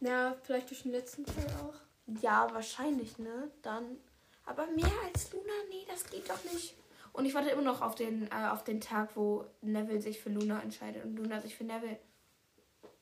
Ja, 0.00 0.34
vielleicht 0.42 0.70
durch 0.70 0.82
den 0.82 0.92
letzten 0.92 1.24
Teil 1.24 1.46
auch. 1.62 1.74
Ja, 2.20 2.52
wahrscheinlich, 2.52 3.18
ne? 3.18 3.50
Dann. 3.62 3.98
Aber 4.44 4.66
mehr 4.66 4.90
als 5.04 5.32
Luna? 5.32 5.52
Nee, 5.68 5.86
das 5.88 6.08
geht 6.10 6.28
doch 6.28 6.42
nicht. 6.52 6.74
Und 7.12 7.26
ich 7.26 7.34
warte 7.34 7.50
immer 7.50 7.62
noch 7.62 7.82
auf 7.82 7.94
den, 7.94 8.28
äh, 8.32 8.48
auf 8.50 8.64
den 8.64 8.80
Tag, 8.80 9.10
wo 9.16 9.44
Neville 9.60 10.00
sich 10.00 10.20
für 10.20 10.30
Luna 10.30 10.60
entscheidet 10.62 11.04
und 11.04 11.16
Luna 11.16 11.40
sich 11.40 11.54
für 11.54 11.64
Neville. 11.64 11.98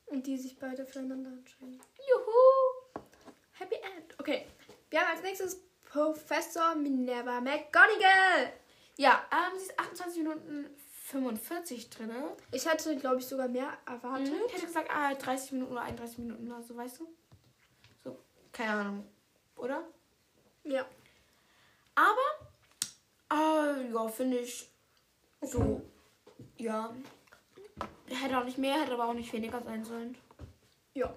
Und 0.06 0.26
die 0.26 0.36
sich 0.36 0.58
beide 0.58 0.84
füreinander 0.84 1.30
entscheiden. 1.30 1.80
Juhu! 1.96 3.02
Happy 3.52 3.76
End. 3.76 4.18
Okay. 4.18 4.46
Wir 4.90 5.00
haben 5.00 5.12
als 5.12 5.22
nächstes 5.22 5.62
Professor 5.84 6.74
Minerva 6.74 7.40
McGonagall. 7.40 8.52
Ja, 9.00 9.24
ähm, 9.32 9.58
sie 9.58 9.64
ist 9.64 9.78
28 9.78 10.22
Minuten 10.22 10.66
45 11.06 11.88
drin. 11.88 12.12
Ich 12.52 12.68
hatte, 12.68 12.94
glaube 12.98 13.18
ich, 13.18 13.26
sogar 13.26 13.48
mehr 13.48 13.72
erwartet. 13.86 14.30
Mhm. 14.30 14.42
Ich 14.46 14.52
hätte 14.52 14.66
gesagt, 14.66 14.90
ah, 14.90 15.14
30 15.14 15.52
Minuten 15.52 15.72
oder 15.72 15.80
31 15.80 16.18
Minuten 16.18 16.52
oder 16.52 16.62
so, 16.62 16.76
weißt 16.76 17.00
du? 17.00 17.08
So, 18.04 18.18
keine 18.52 18.72
Ahnung. 18.72 19.06
Oder? 19.56 19.88
Ja. 20.64 20.84
Aber, 21.94 22.52
äh, 23.32 23.90
ja, 23.90 24.08
finde 24.08 24.40
ich 24.40 24.70
so, 25.40 25.80
ja. 26.58 26.94
Hätte 28.06 28.38
auch 28.38 28.44
nicht 28.44 28.58
mehr, 28.58 28.82
hätte 28.82 28.92
aber 28.92 29.08
auch 29.08 29.14
nicht 29.14 29.32
weniger 29.32 29.62
sein 29.62 29.82
sollen. 29.82 30.14
Ja. 30.92 31.14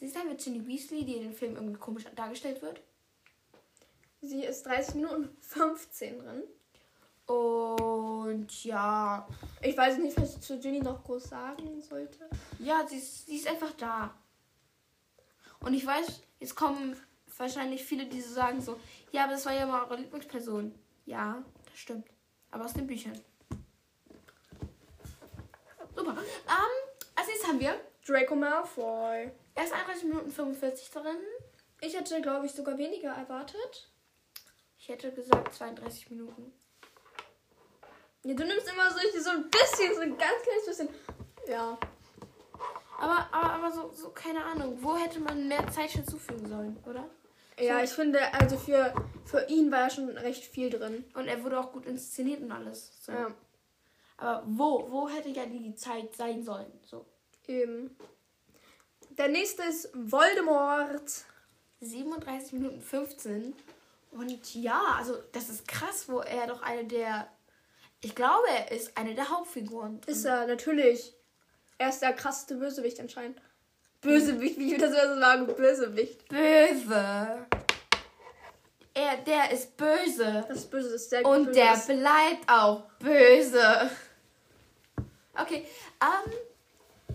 Sie 0.00 0.04
ist 0.04 0.16
dann 0.16 0.28
mit 0.28 0.44
Ginny 0.44 0.66
Weasley, 0.66 1.06
die 1.06 1.16
in 1.16 1.22
dem 1.22 1.34
Film 1.34 1.54
irgendwie 1.54 1.80
komisch 1.80 2.04
dargestellt 2.14 2.60
wird. 2.60 2.82
Sie 4.20 4.44
ist 4.44 4.66
30 4.66 4.96
Minuten 4.96 5.34
15 5.40 6.18
drin. 6.18 6.42
Und 7.26 8.64
ja, 8.64 9.26
Ich 9.62 9.76
weiß 9.76 9.98
nicht, 9.98 10.20
was 10.20 10.34
ich 10.36 10.40
zu 10.40 10.58
Ginny 10.58 10.80
noch 10.80 11.02
groß 11.04 11.24
sagen 11.24 11.80
sollte. 11.80 12.28
ja, 12.58 12.86
sie 12.86 12.98
ist, 12.98 13.26
sie 13.26 13.36
ist 13.36 13.48
einfach 13.48 13.72
da. 13.72 14.14
Und 15.60 15.72
ich 15.74 15.86
weiß, 15.86 16.20
jetzt 16.40 16.54
kommen 16.54 16.96
wahrscheinlich 17.38 17.82
viele, 17.84 18.06
die 18.06 18.20
so 18.20 18.34
sagen 18.34 18.60
so, 18.60 18.78
ja, 19.12 19.24
aber 19.24 19.32
das 19.32 19.46
war 19.46 19.54
ja 19.54 19.66
mal 19.66 19.82
eure 19.84 19.96
Lieblingsperson. 19.96 20.74
Ja, 21.06 21.42
das 21.64 21.78
stimmt. 21.78 22.06
Aber 22.50 22.64
aus 22.66 22.74
den 22.74 22.86
Büchern. 22.86 23.18
Super. 25.96 26.10
Ähm, 26.12 27.00
als 27.14 27.26
nächstes 27.26 27.48
haben 27.48 27.60
wir 27.60 27.80
Draco 28.06 28.36
Malfoy. 28.36 29.30
erst 29.54 29.72
31 29.72 30.04
Minuten 30.04 30.30
45 30.30 30.90
drin. 30.90 31.16
Ich 31.80 31.96
hätte, 31.96 32.20
glaube 32.20 32.46
ich, 32.46 32.52
sogar 32.52 32.76
weniger 32.78 33.10
erwartet. 33.10 33.90
Ich 34.78 34.88
hätte 34.88 35.12
gesagt 35.12 35.54
32 35.54 36.10
Minuten. 36.10 36.52
Ja, 38.24 38.34
du 38.34 38.44
nimmst 38.44 38.68
immer 38.68 38.90
so, 38.90 39.20
so 39.20 39.30
ein 39.30 39.50
bisschen, 39.50 39.94
so 39.94 40.00
ein 40.00 40.16
ganz 40.16 40.42
kleines 40.42 40.66
bisschen. 40.66 40.88
Ja. 41.48 41.78
Aber, 42.98 43.28
aber, 43.32 43.52
aber 43.52 43.72
so, 43.72 43.92
so, 43.92 44.10
keine 44.10 44.42
Ahnung, 44.44 44.78
wo 44.80 44.96
hätte 44.96 45.20
man 45.20 45.46
mehr 45.46 45.70
Zeit 45.70 45.90
hinzufügen 45.90 46.48
sollen, 46.48 46.76
oder? 46.86 47.08
Ja, 47.58 47.82
ich 47.82 47.90
finde, 47.90 48.18
also 48.34 48.56
für, 48.56 48.94
für 49.24 49.46
ihn 49.48 49.70
war 49.70 49.80
ja 49.80 49.90
schon 49.90 50.08
recht 50.08 50.44
viel 50.44 50.70
drin. 50.70 51.04
Und 51.14 51.28
er 51.28 51.42
wurde 51.44 51.60
auch 51.60 51.72
gut 51.72 51.86
inszeniert 51.86 52.40
und 52.42 52.50
alles. 52.50 52.92
So. 53.00 53.12
Ja, 53.12 53.28
Aber 54.16 54.42
wo, 54.46 54.90
wo 54.90 55.08
hätte 55.08 55.28
ja 55.28 55.46
die 55.46 55.74
Zeit 55.74 56.16
sein 56.16 56.42
sollen? 56.42 56.72
So. 56.84 57.04
eben. 57.46 57.96
Der 59.10 59.28
nächste 59.28 59.62
ist 59.64 59.90
Voldemort. 59.94 61.24
37 61.80 62.54
Minuten 62.54 62.80
15. 62.80 63.54
Und 64.12 64.54
ja, 64.54 64.96
also 64.98 65.16
das 65.32 65.48
ist 65.48 65.68
krass, 65.68 66.08
wo 66.08 66.20
er 66.20 66.46
doch 66.46 66.62
eine 66.62 66.84
der. 66.84 67.28
Ich 68.04 68.14
glaube, 68.14 68.46
er 68.48 68.70
ist 68.70 68.96
eine 68.98 69.14
der 69.14 69.30
Hauptfiguren. 69.30 70.00
Ist 70.06 70.24
er, 70.26 70.46
natürlich. 70.46 71.14
Er 71.78 71.88
ist 71.88 72.00
der 72.00 72.12
krasseste 72.12 72.54
Bösewicht 72.56 73.00
anscheinend. 73.00 73.40
Bösewicht, 74.02 74.58
wie 74.58 74.74
ich 74.74 74.78
das 74.80 74.90
so 74.90 75.18
sagen, 75.18 75.46
Bösewicht. 75.46 76.28
böse. 76.28 77.46
Er, 78.92 79.16
der 79.26 79.50
ist 79.50 79.76
böse. 79.76 80.44
Das 80.46 80.66
Böse 80.66 80.94
ist 80.94 81.08
sehr 81.10 81.24
Und 81.24 81.46
böse. 81.46 81.58
der 81.58 81.94
bleibt 81.96 82.48
auch 82.48 82.82
böse. 82.98 83.90
Okay, 85.36 85.66
ähm. 86.00 86.32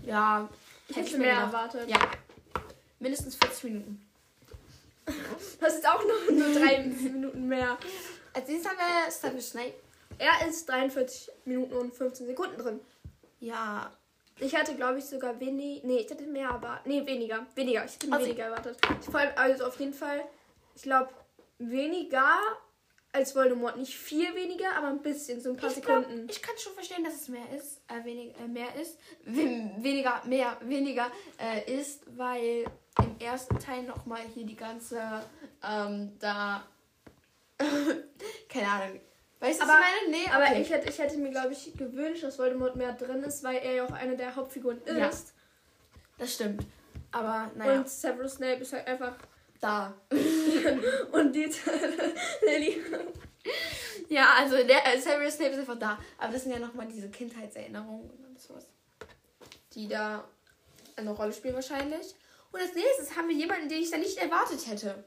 Ja, 0.02 0.48
Ich 0.88 0.96
hätte 0.96 1.18
mehr 1.18 1.34
gedacht. 1.46 1.54
erwartet. 1.74 1.88
Ja. 1.88 1.98
Mindestens 2.98 3.36
40 3.36 3.64
Minuten. 3.64 4.06
Das 5.60 5.74
ist 5.76 5.86
auch 5.88 6.02
noch 6.04 6.30
nur 6.34 6.52
drei 6.52 6.78
Minuten 7.02 7.46
mehr. 7.48 7.78
Als 8.34 8.48
nächstes 8.48 8.72
haben 9.22 9.34
wir 9.36 9.40
Snape. 9.42 9.74
Er 10.20 10.46
ist 10.46 10.68
43 10.68 11.30
Minuten 11.46 11.74
und 11.74 11.94
15 11.94 12.26
Sekunden 12.26 12.58
drin. 12.58 12.80
Ja. 13.40 13.90
Ich 14.38 14.54
hatte, 14.54 14.74
glaube 14.74 14.98
ich, 14.98 15.06
sogar 15.06 15.40
wenig. 15.40 15.82
Nee, 15.82 15.98
ich 15.98 16.10
hatte 16.10 16.24
mehr 16.26 16.50
erwartet. 16.50 16.86
Nee, 16.86 17.06
weniger. 17.06 17.46
Weniger. 17.54 17.84
Ich 17.86 17.94
hätte 17.94 18.12
Also- 18.12 18.26
weniger 18.26 18.44
erwartet. 18.44 18.78
Ich, 19.00 19.06
vor 19.06 19.20
allem, 19.20 19.32
also 19.36 19.64
auf 19.64 19.80
jeden 19.80 19.94
Fall, 19.94 20.22
ich 20.74 20.82
glaube, 20.82 21.08
weniger 21.58 22.36
als 23.12 23.34
Voldemort. 23.34 23.78
Nicht 23.78 23.96
viel 23.96 24.34
weniger, 24.34 24.76
aber 24.76 24.88
ein 24.88 25.00
bisschen. 25.00 25.40
So 25.40 25.50
ein 25.50 25.56
paar 25.56 25.70
Ich, 25.70 25.80
glaub, 25.82 26.04
Sekunden. 26.04 26.28
ich 26.30 26.42
kann 26.42 26.54
schon 26.58 26.74
verstehen, 26.74 27.02
dass 27.02 27.14
es 27.14 27.28
mehr 27.28 27.50
ist. 27.56 27.80
Äh, 27.88 28.04
wenig, 28.04 28.34
äh, 28.38 28.46
mehr 28.46 28.74
ist. 28.80 28.98
We 29.24 29.70
weniger, 29.78 30.20
mehr, 30.26 30.56
weniger 30.60 31.10
äh, 31.38 31.78
ist, 31.80 32.02
weil 32.16 32.64
im 32.98 33.18
ersten 33.20 33.58
Teil 33.58 33.84
nochmal 33.84 34.20
hier 34.34 34.44
die 34.44 34.56
ganze, 34.56 35.00
ähm, 35.66 36.12
da. 36.18 36.62
keine 38.48 38.68
Ahnung. 38.68 39.00
Weißt 39.40 39.58
du, 39.60 39.64
was 39.64 39.70
Aber- 39.70 39.80
ich 39.80 40.08
meine? 40.10 40.18
Nee, 40.24 40.30
Aber 40.30 40.44
okay. 40.44 40.60
ich, 40.62 40.70
hätte, 40.70 40.88
ich 40.90 40.98
hätte 40.98 41.16
mir, 41.16 41.30
glaube 41.30 41.52
ich, 41.52 41.72
gewünscht, 41.76 42.22
dass 42.22 42.38
Voldemort 42.38 42.76
mehr 42.76 42.92
drin 42.92 43.22
ist, 43.22 43.42
weil 43.42 43.56
er 43.56 43.72
ja 43.72 43.84
auch 43.84 43.90
eine 43.92 44.16
der 44.16 44.36
Hauptfiguren 44.36 44.80
Ja. 44.86 45.06
ist. 45.08 45.32
Das 46.18 46.34
stimmt. 46.34 46.66
Aber 47.12 47.50
naja. 47.56 47.78
Und 47.80 47.88
Severus 47.88 48.34
Snape 48.34 48.60
ist 48.60 48.72
halt 48.72 48.86
einfach 48.86 49.16
Da. 49.60 49.94
Und 51.12 51.32
die 51.34 51.50
Lily. 52.42 52.82
Ja, 54.08 54.34
also 54.38 54.56
der 54.56 54.86
äh, 54.94 54.98
Severus 55.00 55.34
Snape 55.34 55.52
ist 55.52 55.58
einfach 55.60 55.78
da. 55.78 55.98
Aber 56.18 56.32
das 56.32 56.42
sind 56.42 56.52
ja 56.52 56.58
nochmal 56.58 56.86
diese 56.86 57.08
Kindheitserinnerungen 57.10 58.10
und 58.10 58.24
alles 58.26 58.46
sowas. 58.46 58.66
Die 59.74 59.88
da 59.88 60.24
eine 60.96 61.10
Rolle 61.10 61.32
spielen 61.32 61.54
wahrscheinlich. 61.54 62.14
Und 62.52 62.60
als 62.60 62.74
nächstes 62.74 63.16
haben 63.16 63.28
wir 63.28 63.36
jemanden, 63.36 63.68
den 63.68 63.80
ich 63.82 63.90
da 63.90 63.96
nicht 63.96 64.18
erwartet 64.18 64.66
hätte. 64.66 65.04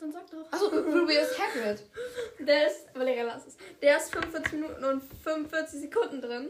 Dann 0.00 0.12
sag 0.12 0.30
doch. 0.30 0.50
Achso, 0.50 0.66
Rubius 0.68 1.38
Hagrid. 1.38 1.82
Der 2.38 2.68
ist, 2.68 2.94
Valeria, 2.94 3.24
lass 3.24 3.46
es. 3.46 3.56
Der 3.82 3.98
ist 3.98 4.10
45 4.12 4.52
Minuten 4.54 4.84
und 4.84 5.02
45 5.22 5.80
Sekunden 5.80 6.20
drin. 6.20 6.48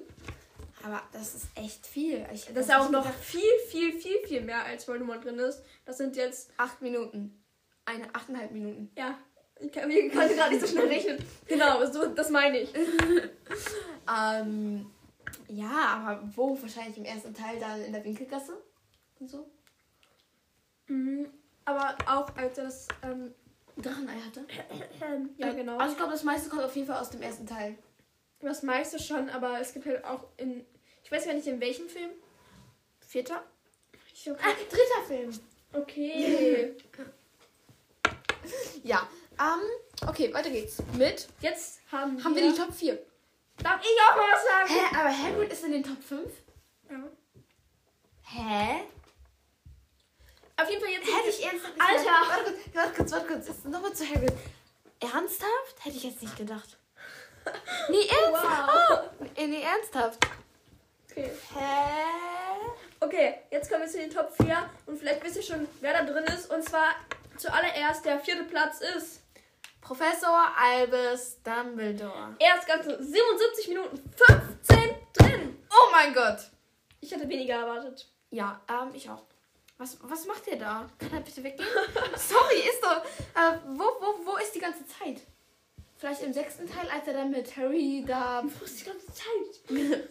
Aber 0.85 1.03
das 1.13 1.35
ist 1.35 1.49
echt 1.57 1.87
viel. 1.87 2.25
Ich, 2.33 2.47
Das 2.47 2.65
ist 2.65 2.69
ja 2.69 2.81
auch 2.81 2.91
noch 2.91 3.07
viel, 3.13 3.43
viel, 3.69 3.93
viel, 3.93 4.19
viel 4.27 4.41
mehr 4.43 4.65
als 4.65 4.87
Voldemort 4.89 5.25
drin 5.25 5.39
ist. 5.39 5.63
Das 5.85 5.99
sind 5.99 6.17
jetzt, 6.17 6.51
acht 6.57 6.81
Minuten. 6.81 7.43
Eine, 7.85 8.15
achteinhalb 8.15 8.53
Minuten. 8.53 8.91
ja, 8.97 9.19
ich 9.59 9.73
kann, 9.73 9.91
ich 9.91 10.13
kann 10.13 10.29
gerade 10.29 10.55
nicht 10.55 10.67
so 10.67 10.73
schnell 10.73 10.87
rechnen. 10.87 11.19
Genau, 11.47 11.85
so, 11.87 12.07
das 12.07 12.31
meine 12.31 12.61
ich. 12.61 12.71
Ähm, 14.11 14.91
ja, 15.49 15.71
aber 15.71 16.29
wo? 16.35 16.61
Wahrscheinlich 16.61 16.97
im 16.97 17.05
ersten 17.05 17.35
Teil 17.35 17.59
dann 17.61 17.83
in 17.83 17.93
der 17.93 18.05
Winkelgasse 18.05 18.61
und 19.21 19.29
so. 19.31 19.49
Mhm. 20.87 21.29
Aber 21.65 21.97
auch 22.07 22.35
als 22.37 22.59
er 22.59 22.65
das, 22.65 22.89
ähm, 23.03 23.33
Drachenei 23.83 24.21
hatte. 24.21 24.47
ja 25.39 25.53
genau. 25.53 25.79
Also 25.79 25.93
ich 25.93 25.97
glaube, 25.99 26.13
das 26.13 26.23
meiste 26.25 26.49
kommt 26.49 26.63
auf 26.63 26.75
jeden 26.77 26.87
Fall 26.87 27.01
aus 27.01 27.11
dem 27.11 27.23
ersten 27.23 27.47
Teil. 27.47 27.77
Das 28.41 28.63
meiste 28.63 28.99
schon, 28.99 29.29
aber 29.31 29.61
es 29.61 29.73
gibt 29.75 29.87
halt 29.87 30.05
auch 30.05 30.25
in, 30.37 30.65
ich 31.03 31.13
weiß 31.13 31.27
gar 31.27 31.35
nicht 31.35 31.47
in 31.47 31.61
welchem 31.61 31.89
Film. 31.89 32.11
Vierter? 33.07 33.43
Ich 34.15 34.25
glaub, 34.25 34.39
Ah, 34.43 34.53
dritter 34.69 35.07
Film. 35.07 35.31
okay. 35.73 36.75
Ja. 38.83 39.07
Ähm, 39.39 40.09
okay, 40.09 40.33
weiter 40.33 40.51
geht's. 40.51 40.79
Mit 40.97 41.29
Jetzt 41.41 41.81
haben, 41.93 42.23
haben 42.25 42.35
wir 42.35 42.51
die 42.51 42.57
Top 42.57 42.73
4. 42.73 42.99
Darf 43.63 43.81
ich 43.83 43.89
auch 44.11 44.17
mal 44.17 44.33
was 44.33 44.45
sagen? 44.45 44.69
Hä, 44.69 44.97
aber 44.99 45.11
Hagrid 45.17 45.53
ist 45.53 45.65
in 45.65 45.73
den 45.73 45.85
Top 45.85 46.03
5? 46.03 46.33
Ja. 46.91 47.05
Hä? 48.23 48.81
Auf 50.61 50.69
jeden 50.69 50.83
Fall 50.83 50.91
jetzt. 50.91 51.07
Hätte 51.07 51.29
ich 51.29 51.45
ernsthaft 51.45 51.75
Alter! 51.79 52.55
Warte 52.75 52.93
kurz, 52.95 53.13
warte 53.13 53.27
kurz, 53.27 53.49
warte 53.49 53.61
kurz. 53.61 53.65
Nochmal 53.65 53.93
zu 53.95 54.05
Hagrid. 54.05 54.33
Ernsthaft? 55.01 55.85
Hätte 55.85 55.97
ich 55.97 56.05
jetzt 56.05 56.23
nicht 56.23 56.37
gedacht. 56.37 56.77
Nee, 57.89 58.07
ernsthaft. 58.07 58.91
Wow. 58.91 59.11
Oh, 59.19 59.47
nee, 59.47 59.63
ernsthaft. 59.63 60.19
Okay. 61.11 61.31
Hä? 61.55 62.41
okay, 63.01 63.35
jetzt 63.51 63.71
kommen 63.71 63.83
wir 63.83 63.89
zu 63.89 63.99
den 63.99 64.11
Top 64.11 64.31
4 64.37 64.71
und 64.87 64.99
vielleicht 64.99 65.25
wisst 65.25 65.37
ihr 65.37 65.43
schon, 65.43 65.67
wer 65.81 65.95
da 65.95 66.05
drin 66.05 66.25
ist. 66.25 66.51
Und 66.51 66.63
zwar 66.63 66.95
zuallererst 67.39 68.05
der 68.05 68.21
vierte 68.21 68.45
Platz 68.45 68.81
ist. 68.81 69.23
Professor 69.81 70.53
Albus 70.57 71.39
Dumbledore. 71.43 72.37
Er 72.39 72.59
ist 72.59 72.67
ganze 72.67 73.03
77 73.03 73.69
Minuten 73.69 74.13
15 74.15 74.95
drin. 75.15 75.65
Oh 75.71 75.91
mein 75.91 76.13
Gott. 76.13 76.39
Ich 77.01 77.13
hatte 77.13 77.29
weniger 77.29 77.55
erwartet. 77.55 78.07
Ja, 78.31 78.61
ähm, 78.69 78.91
ich 78.95 79.09
auch. 79.09 79.25
Was, 79.81 79.97
was 80.03 80.27
macht 80.27 80.47
ihr 80.47 80.59
da? 80.59 80.91
Kann 80.99 81.11
er 81.11 81.21
bitte 81.21 81.43
weggehen? 81.43 81.67
Sorry, 82.15 82.69
ist 82.69 82.83
doch. 82.83 83.03
Äh, 83.35 83.57
wo, 83.67 83.85
wo, 83.85 84.27
wo 84.27 84.37
ist 84.37 84.55
die 84.55 84.59
ganze 84.59 84.87
Zeit? 84.87 85.23
Vielleicht 85.97 86.23
im 86.23 86.35
sechsten 86.35 86.67
Teil, 86.67 86.87
als 86.95 87.07
er 87.07 87.15
dann 87.15 87.31
mit 87.31 87.57
Harry 87.57 88.05
da. 88.07 88.43
Wo 88.45 88.65
ist 88.67 88.79
die 88.79 88.85
ganze 88.85 89.07
Zeit? 89.07 89.71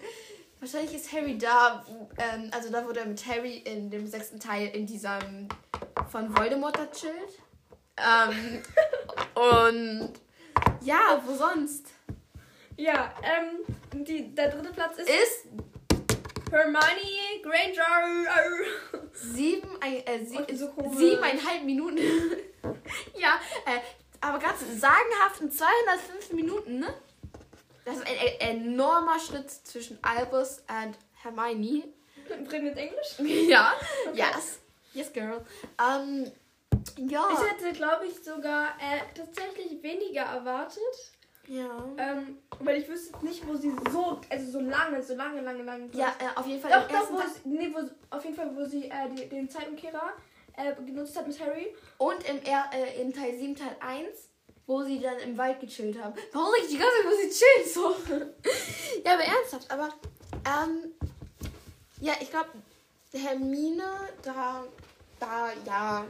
Wahrscheinlich 0.59 0.95
ist 0.95 1.13
Harry 1.13 1.37
da, 1.37 1.85
ähm, 2.17 2.49
also 2.51 2.71
da, 2.71 2.83
wo 2.83 2.91
der 2.91 3.05
mit 3.05 3.23
Harry 3.27 3.57
in 3.57 3.91
dem 3.91 4.07
sechsten 4.07 4.39
Teil 4.39 4.69
in 4.69 4.87
diesem 4.87 5.47
von 6.09 6.35
Voldemort 6.35 6.75
da 6.75 6.87
chillt. 6.87 7.39
Ähm, 7.97 8.63
und 9.35 10.13
ja, 10.81 11.21
wo 11.27 11.35
sonst? 11.35 11.85
Ja, 12.75 13.13
ähm, 13.21 14.03
die, 14.03 14.33
der 14.33 14.49
dritte 14.49 14.73
Platz 14.73 14.97
ist, 14.97 15.09
Ist 15.09 15.47
Hermione 16.51 17.41
Granger. 17.41 18.33
sieben, 19.13 19.69
ein, 19.81 20.05
äh, 20.05 20.25
sie, 20.25 20.55
so 20.55 20.71
siebeneinhalb 20.95 21.63
Minuten. 21.63 21.97
ja, 23.17 23.39
äh, 23.65 23.79
aber 24.21 24.39
ganz 24.39 24.59
sagenhaft 24.79 25.41
in 25.41 25.51
205 25.51 26.33
Minuten, 26.33 26.79
ne? 26.79 26.93
Das 27.85 27.97
ist 27.97 28.07
ein, 28.07 28.15
ein 28.41 28.67
enormer 28.67 29.19
Schritt 29.19 29.49
zwischen 29.49 29.97
Albus 30.01 30.63
und 30.67 30.97
Hermione. 31.23 31.83
Reden 32.51 32.67
jetzt 32.67 32.77
Englisch? 32.77 33.47
ja, 33.49 33.73
yes. 34.13 34.59
Yes, 34.93 35.13
girl. 35.13 35.45
Ähm, 35.79 36.31
ja. 36.97 37.29
Ich 37.31 37.39
hätte, 37.39 37.73
glaube 37.73 38.07
ich, 38.07 38.23
sogar 38.23 38.69
äh, 38.79 39.01
tatsächlich 39.15 39.81
weniger 39.83 40.23
erwartet. 40.23 40.81
Ja. 41.49 41.83
Ähm, 41.97 42.37
weil 42.59 42.81
ich 42.81 42.87
wüsste 42.87 43.25
nicht, 43.25 43.45
wo 43.47 43.55
sie 43.55 43.73
so, 43.91 44.21
also 44.29 44.51
so 44.51 44.59
lange, 44.59 45.01
so 45.01 45.15
lange, 45.15 45.41
lange, 45.41 45.63
lange. 45.63 45.89
Ja, 45.93 46.13
äh, 46.19 46.37
auf 46.39 46.45
jeden 46.45 46.61
Fall. 46.61 46.71
Doch, 46.71 46.87
im 46.87 46.95
doch, 46.95 47.11
wo 47.11 47.17
sie, 47.17 47.49
nee, 47.49 47.73
wo, 47.73 48.15
auf 48.15 48.23
jeden 48.23 48.35
Fall, 48.35 48.55
wo 48.55 48.63
sie 48.65 48.85
äh, 48.85 49.09
die, 49.15 49.27
den 49.27 49.49
Zeitumkehrer 49.49 50.13
äh, 50.55 50.75
genutzt 50.85 51.17
hat 51.17 51.27
mit 51.27 51.39
Harry. 51.39 51.75
Und 51.97 52.23
im, 52.29 52.39
er 52.43 52.69
äh, 52.71 53.01
in 53.01 53.11
Teil 53.11 53.35
7, 53.35 53.55
Teil 53.55 53.75
1, 53.79 54.29
wo 54.67 54.83
sie 54.83 54.99
dann 54.99 55.17
im 55.19 55.37
Wald 55.37 55.59
gechillt 55.59 56.01
haben. 56.01 56.13
Warum 56.33 56.53
ich 56.61 56.67
die 56.67 56.77
ganze 56.77 56.93
Zeit, 56.97 57.11
wo 57.11 57.15
sie 57.17 57.29
chillen? 57.29 57.73
So. 57.73 58.13
ja, 59.05 59.13
aber 59.13 59.23
ernsthaft, 59.23 59.71
aber 59.71 59.89
ähm, 60.45 60.93
ja, 61.99 62.13
ich 62.21 62.29
glaube, 62.29 62.49
Hermine, 63.11 63.83
da, 64.21 64.63
da, 65.19 65.49
ja, 65.65 66.05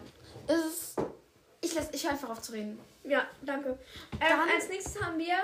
ist. 0.48 0.96
Ich 1.62 1.74
lasse, 1.76 1.90
ich 1.94 2.04
höre 2.04 2.12
einfach 2.12 2.30
auf 2.30 2.42
zu 2.42 2.52
reden. 2.52 2.80
Ja, 3.04 3.28
danke. 3.42 3.70
Ähm, 3.70 3.78
Dann- 4.20 4.50
als 4.50 4.70
nächstes 4.70 5.02
haben 5.02 5.18
wir. 5.18 5.36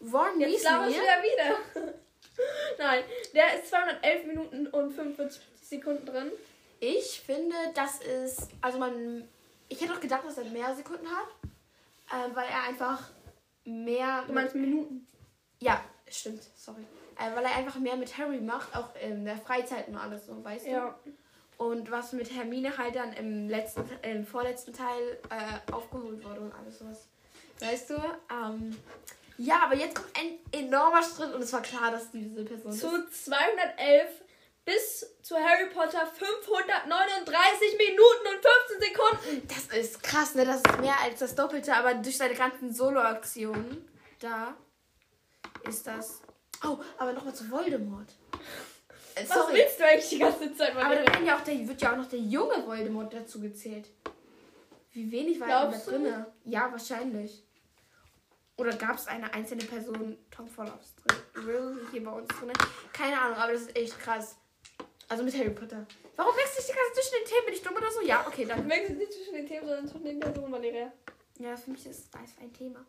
Ron 0.00 0.40
Jetzt 0.40 0.64
laufen 0.64 0.88
Weasley. 0.88 1.02
wir 1.02 1.82
wieder. 1.84 1.94
Nein, 2.78 3.04
der 3.34 3.54
ist 3.58 3.68
211 3.68 4.26
Minuten 4.26 4.66
und 4.68 4.92
45 4.92 5.42
Sekunden 5.62 6.06
drin. 6.06 6.32
Ich 6.80 7.20
finde, 7.20 7.54
das 7.74 8.00
ist, 8.00 8.48
also 8.62 8.78
man, 8.78 9.28
ich 9.68 9.78
hätte 9.80 9.92
auch 9.92 10.00
gedacht, 10.00 10.24
dass 10.24 10.38
er 10.38 10.44
mehr 10.46 10.74
Sekunden 10.74 11.06
hat, 11.06 11.28
äh, 12.10 12.34
weil 12.34 12.46
er 12.48 12.62
einfach 12.68 13.10
mehr. 13.64 14.24
Du 14.26 14.32
meinst 14.32 14.54
Minuten? 14.54 15.06
Ja, 15.60 15.84
stimmt, 16.08 16.42
sorry. 16.56 16.86
Äh, 17.18 17.36
weil 17.36 17.44
er 17.44 17.56
einfach 17.56 17.76
mehr 17.78 17.96
mit 17.96 18.16
Harry 18.16 18.40
macht, 18.40 18.74
auch 18.74 18.94
in 18.96 19.26
der 19.26 19.36
Freizeit 19.36 19.88
und 19.88 19.96
alles 19.96 20.24
so, 20.24 20.42
weißt 20.42 20.64
du? 20.66 20.70
Ja. 20.70 20.98
Und 21.60 21.90
was 21.90 22.12
mit 22.12 22.34
Hermine 22.34 22.78
halt 22.78 22.96
dann 22.96 23.12
im 23.12 23.46
letzten, 23.46 23.84
im 24.00 24.26
vorletzten 24.26 24.72
Teil 24.72 25.18
äh, 25.28 25.72
aufgeholt 25.72 26.24
wurde 26.24 26.40
und 26.40 26.54
alles 26.54 26.78
sowas. 26.78 27.06
Weißt 27.60 27.90
du? 27.90 27.96
Ähm, 28.30 28.74
ja, 29.36 29.64
aber 29.64 29.74
jetzt 29.76 29.94
kommt 29.94 30.08
ein 30.18 30.38
enormer 30.58 31.02
Schritt 31.02 31.34
und 31.34 31.42
es 31.42 31.52
war 31.52 31.60
klar, 31.60 31.90
dass 31.90 32.10
diese 32.12 32.46
Person 32.46 32.72
Zu 32.72 32.86
ist. 33.04 33.26
211 33.26 34.08
bis 34.64 35.06
zu 35.20 35.34
Harry 35.36 35.66
Potter 35.66 36.06
539 36.06 37.76
Minuten 37.76 38.26
und 38.26 39.18
15 39.18 39.28
Sekunden. 39.28 39.48
Das 39.48 39.78
ist 39.78 40.02
krass, 40.02 40.34
ne? 40.36 40.46
Das 40.46 40.62
ist 40.62 40.80
mehr 40.80 40.98
als 41.02 41.18
das 41.18 41.34
Doppelte, 41.34 41.74
aber 41.74 41.92
durch 41.92 42.16
seine 42.16 42.34
ganzen 42.34 42.72
Solo-Aktionen 42.72 43.86
da 44.18 44.54
ist 45.68 45.86
das. 45.86 46.22
Oh, 46.64 46.78
aber 46.96 47.12
nochmal 47.12 47.34
zu 47.34 47.50
Voldemort. 47.50 48.14
Äh, 49.14 49.24
Was 49.28 49.36
sorry. 49.36 49.54
willst 49.54 49.80
du 49.80 49.84
eigentlich 49.86 50.08
die 50.08 50.18
ganze 50.18 50.54
Zeit 50.54 50.74
mal 50.74 50.84
Aber 50.84 50.94
dann 50.96 51.06
werden 51.06 51.26
ja 51.26 51.36
auch 51.36 51.40
der, 51.42 51.68
wird 51.68 51.80
ja 51.82 51.92
auch 51.92 51.96
noch 51.96 52.08
der 52.08 52.18
junge 52.18 52.66
Voldemort 52.66 53.12
dazu 53.12 53.40
gezählt. 53.40 53.88
Wie 54.92 55.10
wenig 55.10 55.38
war 55.40 55.48
da 55.48 55.66
Glaubst 55.68 55.86
du? 55.86 55.90
drin? 55.92 56.26
Ja, 56.44 56.70
wahrscheinlich. 56.70 57.44
Oder 58.56 58.76
gab 58.76 58.96
es 58.96 59.06
eine 59.06 59.32
einzelne 59.32 59.64
Person, 59.64 60.18
Tom 60.30 60.48
Follows 60.48 60.94
drin? 61.34 61.78
Hier 61.92 62.04
bei 62.04 62.10
uns 62.10 62.28
drin? 62.28 62.52
Keine 62.92 63.18
Ahnung, 63.20 63.36
aber 63.38 63.52
das 63.52 63.62
ist 63.62 63.76
echt 63.76 63.98
krass. 63.98 64.36
Also 65.08 65.24
mit 65.24 65.34
Harry 65.36 65.50
Potter. 65.50 65.86
Warum 66.16 66.36
wechsle 66.36 66.60
ich 66.60 66.66
die 66.66 66.72
ganze 66.72 66.92
Zeit 66.92 67.04
zwischen 67.04 67.14
den 67.18 67.24
Themen? 67.28 67.44
Bin 67.46 67.54
ich 67.54 67.62
dumm 67.62 67.76
oder 67.76 67.90
so? 67.90 68.00
Ja, 68.02 68.24
okay, 68.26 68.42
Du 68.42 68.48
dann. 68.48 68.68
wechselst 68.68 68.98
nicht 68.98 69.12
zwischen 69.12 69.34
den 69.34 69.46
Themen, 69.48 69.66
sondern 69.66 69.88
zwischen 69.88 70.04
den 70.04 70.20
Personen, 70.20 70.52
Valeria. 70.52 70.92
Ja, 71.38 71.56
für 71.56 71.70
mich 71.70 71.86
ist 71.86 72.14
das 72.14 72.20
ein 72.40 72.52
Thema. 72.52 72.84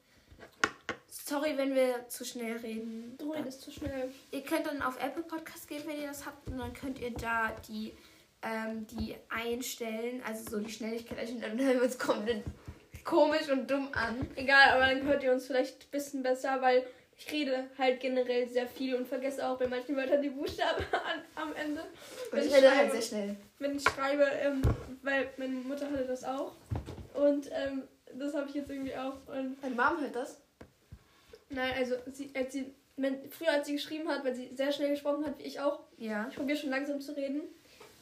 Sorry, 1.13 1.57
wenn 1.57 1.75
wir 1.75 2.07
zu 2.07 2.23
schnell 2.23 2.55
reden. 2.57 3.15
Du 3.17 3.33
redest 3.33 3.61
zu 3.61 3.69
schnell. 3.69 4.09
Ihr 4.31 4.43
könnt 4.43 4.65
dann 4.65 4.81
auf 4.81 4.97
Apple 5.03 5.23
Podcast 5.23 5.67
gehen, 5.67 5.83
wenn 5.85 5.99
ihr 5.99 6.07
das 6.07 6.25
habt. 6.25 6.47
Und 6.47 6.57
dann 6.57 6.71
könnt 6.73 6.99
ihr 6.99 7.11
da 7.11 7.51
die, 7.67 7.93
ähm, 8.41 8.87
die 8.87 9.15
einstellen. 9.27 10.23
Also 10.25 10.49
so 10.49 10.59
die 10.59 10.71
Schnelligkeit 10.71 11.19
einstellen. 11.19 11.41
Dann 11.41 11.59
hören 11.59 11.77
wir 11.77 11.83
uns 11.83 11.99
komplett 11.99 12.45
komisch 13.03 13.49
und 13.51 13.69
dumm 13.69 13.89
an. 13.91 14.25
Egal, 14.35 14.69
aber 14.69 14.87
dann 14.87 15.03
hört 15.03 15.21
ihr 15.21 15.33
uns 15.33 15.47
vielleicht 15.47 15.83
ein 15.83 15.91
bisschen 15.91 16.23
besser, 16.23 16.61
weil 16.61 16.85
ich 17.17 17.29
rede 17.29 17.65
halt 17.77 17.99
generell 17.99 18.47
sehr 18.47 18.67
viel 18.67 18.95
und 18.95 19.05
vergesse 19.05 19.45
auch 19.45 19.57
bei 19.57 19.67
manchen 19.67 19.97
Wörtern 19.97 20.21
die 20.21 20.29
Buchstaben 20.29 20.85
an, 20.93 21.21
am 21.35 21.53
Ende. 21.55 21.81
Und 21.81 22.37
Wenn 22.37 22.47
ich 22.47 22.55
rede 22.55 22.73
halt 22.73 22.91
sehr 22.93 23.01
schnell. 23.01 23.35
Wenn 23.59 23.75
ich 23.75 23.83
schreibe, 23.83 24.23
ähm, 24.23 24.61
weil 25.01 25.29
meine 25.35 25.55
Mutter 25.55 25.91
hatte 25.91 26.05
das 26.05 26.23
auch. 26.23 26.53
Und 27.13 27.49
ähm, 27.51 27.83
das 28.13 28.33
habe 28.33 28.47
ich 28.47 28.55
jetzt 28.55 28.69
irgendwie 28.69 28.95
auch. 28.95 29.17
Und 29.27 29.61
Meine 29.61 29.75
Mom 29.75 29.99
hört 29.99 30.15
das. 30.15 30.40
Nein, 31.53 31.73
also 31.77 31.95
sie, 32.11 32.29
als 32.33 32.53
sie, 32.53 32.73
wenn, 32.97 33.29
früher 33.31 33.51
als 33.51 33.67
sie 33.67 33.73
geschrieben 33.73 34.07
hat, 34.09 34.23
weil 34.25 34.35
sie 34.35 34.49
sehr 34.55 34.71
schnell 34.71 34.89
gesprochen 34.89 35.25
hat, 35.25 35.37
wie 35.39 35.43
ich 35.43 35.59
auch, 35.59 35.79
Ja. 35.97 36.27
ich 36.29 36.35
probiere 36.35 36.57
schon 36.57 36.69
langsam 36.69 36.99
zu 37.01 37.15
reden, 37.15 37.41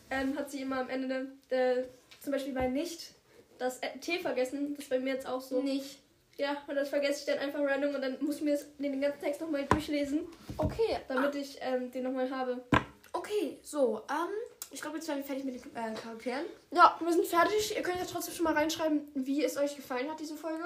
ähm, 0.10 0.38
hat 0.38 0.50
sie 0.50 0.62
immer 0.62 0.80
am 0.82 0.90
Ende, 0.90 1.28
äh, 1.50 1.84
zum 2.22 2.32
Beispiel 2.34 2.54
bei 2.54 2.68
nicht, 2.68 3.12
das 3.58 3.80
T 4.02 4.20
vergessen. 4.20 4.74
Das 4.76 4.86
ist 4.86 4.90
bei 4.90 5.00
mir 5.00 5.14
jetzt 5.14 5.28
auch 5.28 5.42
so. 5.42 5.62
Nicht. 5.62 6.00
Ja, 6.38 6.56
und 6.68 6.76
das 6.76 6.88
vergesse 6.88 7.20
ich 7.20 7.26
dann 7.26 7.40
einfach 7.40 7.60
random 7.60 7.96
und 7.96 8.02
dann 8.02 8.18
muss 8.22 8.38
ich 8.38 8.42
mir 8.44 8.52
das, 8.52 8.66
den 8.78 9.02
ganzen 9.02 9.20
Text 9.20 9.42
nochmal 9.42 9.66
durchlesen, 9.66 10.22
Okay, 10.58 10.98
damit 11.10 11.36
ich 11.36 11.58
ähm, 11.62 11.92
den 11.92 12.04
nochmal 12.04 12.30
habe. 12.32 12.64
Okay, 13.12 13.58
so, 13.62 14.02
ähm, 14.10 14.30
ich 14.72 14.80
glaube, 14.82 14.98
jetzt 14.98 15.08
sind 15.08 15.18
wir 15.18 15.24
fertig 15.26 15.44
mit 15.44 15.56
den 15.56 15.76
äh, 15.76 15.94
Charakteren. 15.96 16.46
Ja, 16.72 16.98
wir 17.04 17.12
sind 17.12 17.26
fertig. 17.26 17.76
Ihr 17.76 17.82
könnt 17.82 17.98
ja 18.00 18.06
trotzdem 18.06 18.34
schon 18.34 18.46
mal 18.46 18.54
reinschreiben, 18.54 19.02
wie 19.16 19.44
es 19.44 19.58
euch 19.58 19.76
gefallen 19.76 20.10
hat, 20.10 20.20
diese 20.20 20.36
Folge. 20.36 20.64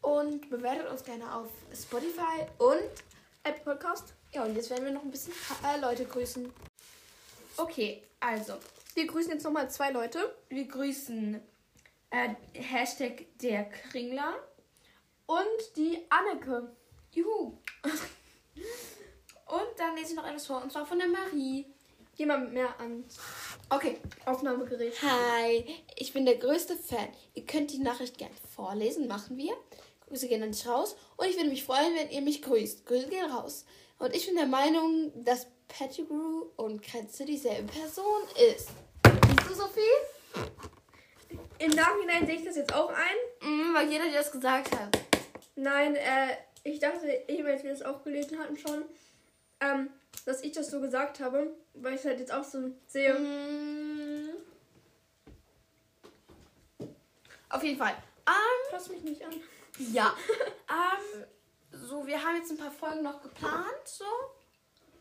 Und 0.00 0.48
bewertet 0.50 0.88
uns 0.88 1.04
gerne 1.04 1.34
auf 1.34 1.48
Spotify 1.74 2.46
und 2.58 2.90
Apple 3.42 3.74
Podcast. 3.74 4.14
ja, 4.32 4.44
und 4.44 4.54
jetzt 4.54 4.70
werden 4.70 4.84
wir 4.84 4.92
noch 4.92 5.02
ein 5.02 5.10
bisschen 5.10 5.32
äh, 5.64 5.80
Leute 5.80 6.04
grüßen. 6.04 6.52
Okay, 7.56 8.02
also, 8.20 8.54
Wir 8.94 9.06
grüßen 9.06 9.32
jetzt 9.32 9.44
nochmal 9.44 9.70
zwei 9.70 9.90
Leute. 9.90 10.34
wir 10.48 10.66
grüßen 10.66 11.40
äh, 12.10 12.34
Hashtag 12.54 13.26
der 13.40 13.64
Kringler. 13.68 14.34
Und 15.26 15.76
die 15.76 16.06
Anneke. 16.08 16.74
Juhu. 17.12 17.58
und 19.46 19.68
dann 19.76 19.94
lese 19.96 20.10
ich 20.10 20.16
noch 20.16 20.24
eines 20.24 20.46
vor, 20.46 20.62
und 20.62 20.72
zwar 20.72 20.86
von 20.86 20.98
der 20.98 21.08
Marie. 21.08 21.66
Geh 22.16 22.26
mal 22.26 22.38
mehr 22.38 22.78
ans 22.80 23.18
Okay. 23.70 23.98
Aufnahmegerät. 24.24 24.94
Hi, 25.02 25.64
ich 25.94 26.12
bin 26.12 26.24
der 26.24 26.36
größte 26.36 26.76
Fan. 26.76 27.08
Ihr 27.34 27.44
könnt 27.44 27.70
die 27.70 27.78
Nachricht 27.78 28.16
gerne 28.18 28.34
vorlesen, 28.54 29.06
machen 29.06 29.36
wir. 29.36 29.52
Grüße 30.08 30.28
gehen 30.28 30.42
an 30.42 30.52
dich 30.52 30.66
raus. 30.66 30.96
Und 31.16 31.28
ich 31.28 31.36
würde 31.36 31.50
mich 31.50 31.64
freuen, 31.64 31.94
wenn 31.94 32.10
ihr 32.10 32.20
mich 32.20 32.42
grüßt. 32.42 32.86
Grüße 32.86 33.08
gehen 33.08 33.30
raus. 33.30 33.64
Und 33.98 34.14
ich 34.14 34.26
bin 34.26 34.36
der 34.36 34.46
Meinung, 34.46 35.12
dass 35.24 35.46
Pettigrew 35.68 36.46
und 36.56 36.82
Kretze 36.82 37.24
dieselbe 37.24 37.70
Person 37.72 38.22
ist. 38.52 38.68
Siehst 39.04 39.50
du, 39.50 39.54
Sophie? 39.54 40.50
Im 41.58 41.70
Nachhinein 41.72 42.26
sehe 42.26 42.36
ich 42.36 42.44
das 42.44 42.56
jetzt 42.56 42.74
auch 42.74 42.90
ein. 42.90 43.48
Mhm, 43.48 43.74
weil 43.74 43.90
jeder 43.90 44.04
dir 44.04 44.14
das 44.14 44.32
gesagt 44.32 44.74
hat. 44.78 44.98
Nein, 45.56 45.96
äh, 45.96 46.36
ich 46.62 46.78
dachte 46.78 47.06
eben, 47.28 47.46
als 47.46 47.62
wir 47.64 47.70
das 47.70 47.82
auch 47.82 48.02
gelesen 48.04 48.38
hatten 48.38 48.56
schon, 48.56 48.84
ähm, 49.60 49.90
dass 50.24 50.42
ich 50.42 50.52
das 50.52 50.70
so 50.70 50.80
gesagt 50.80 51.20
habe, 51.20 51.52
weil 51.74 51.94
ich 51.94 52.00
es 52.00 52.06
halt 52.06 52.20
jetzt 52.20 52.32
auch 52.32 52.44
so 52.44 52.70
sehe. 52.86 53.14
Mhm. 53.14 54.30
Auf 57.50 57.62
jeden 57.62 57.78
Fall. 57.78 57.94
Ähm, 58.26 58.70
Fass 58.70 58.88
mich 58.88 59.02
nicht 59.02 59.24
an. 59.24 59.32
Ja. 59.78 60.14
ähm, 60.68 61.24
so, 61.72 62.06
wir 62.06 62.22
haben 62.22 62.36
jetzt 62.36 62.50
ein 62.50 62.58
paar 62.58 62.70
Folgen 62.70 63.02
noch 63.02 63.22
geplant, 63.22 63.84
so. 63.84 64.04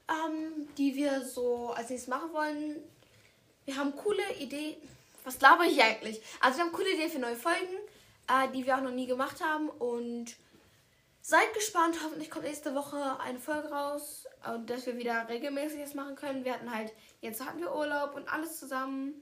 Ähm, 0.09 0.67
die 0.77 0.95
wir 0.95 1.25
so 1.25 1.71
als 1.71 1.89
nächstes 1.89 2.07
machen 2.07 2.31
wollen. 2.31 2.83
Wir 3.65 3.75
haben 3.75 3.95
coole 3.95 4.23
Ideen. 4.39 4.77
Was 5.25 5.41
laber 5.41 5.65
ich 5.65 5.81
eigentlich? 5.81 6.21
Also 6.39 6.57
wir 6.57 6.65
haben 6.65 6.71
coole 6.71 6.93
Ideen 6.93 7.09
für 7.09 7.19
neue 7.19 7.35
Folgen, 7.35 7.75
äh, 8.29 8.49
die 8.53 8.65
wir 8.65 8.77
auch 8.77 8.81
noch 8.81 8.91
nie 8.91 9.07
gemacht 9.07 9.43
haben. 9.43 9.69
Und 9.69 10.35
seid 11.21 11.53
gespannt. 11.53 11.97
Hoffentlich 12.03 12.31
kommt 12.31 12.45
nächste 12.45 12.73
Woche 12.73 13.19
eine 13.19 13.39
Folge 13.39 13.69
raus. 13.69 14.25
Und 14.53 14.69
dass 14.69 14.85
wir 14.85 14.97
wieder 14.97 15.27
regelmäßig 15.27 15.81
das 15.81 15.93
machen 15.93 16.15
können. 16.15 16.45
Wir 16.45 16.53
hatten 16.53 16.73
halt, 16.73 16.93
jetzt 17.19 17.45
hatten 17.45 17.59
wir 17.59 17.75
Urlaub 17.75 18.15
und 18.15 18.31
alles 18.31 18.57
zusammen. 18.59 19.13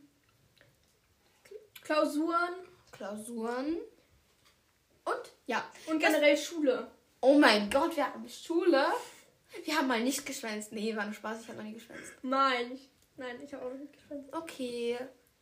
Klausuren 1.81 2.53
Klausuren. 2.95 3.77
Und 5.05 5.31
ja, 5.45 5.63
und 5.87 5.99
generell 5.99 6.35
Schule. 6.37 6.91
Oh 7.21 7.37
mein 7.37 7.69
Gott, 7.69 7.95
wir 7.95 8.05
hatten 8.05 8.27
Schule. 8.29 8.85
Wir 9.63 9.77
haben 9.77 9.87
mal 9.87 10.01
nicht 10.01 10.25
geschwänzt. 10.25 10.71
Nee, 10.73 10.95
war 10.95 11.05
nur 11.05 11.13
Spaß, 11.13 11.41
ich 11.41 11.47
habe 11.47 11.59
noch 11.59 11.65
nie 11.65 11.73
geschwänzt. 11.73 12.11
Nein. 12.23 12.71
Ich, 12.73 12.89
nein, 13.15 13.39
ich 13.43 13.53
habe 13.53 13.65
auch 13.65 13.73
nicht 13.73 13.93
gespannt. 13.93 14.27
Okay. 14.33 14.97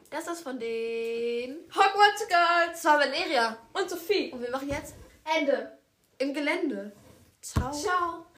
Das 0.10 0.28
ist 0.28 0.42
von 0.42 0.60
den 0.60 1.58
Hogwarts 1.74 2.28
Girls 2.28 2.74
Das 2.74 2.86
war 2.86 3.00
Valeria. 3.00 3.58
und 3.74 3.90
Sophie. 3.90 4.32
Und 4.32 4.42
wir 4.42 4.52
machen 4.52 4.70
jetzt 4.70 4.94
Ende. 5.38 5.78
im 6.20 6.34
Gelände. 6.34 6.92
Ciao. 7.42 7.72
Ciao. 7.72 8.26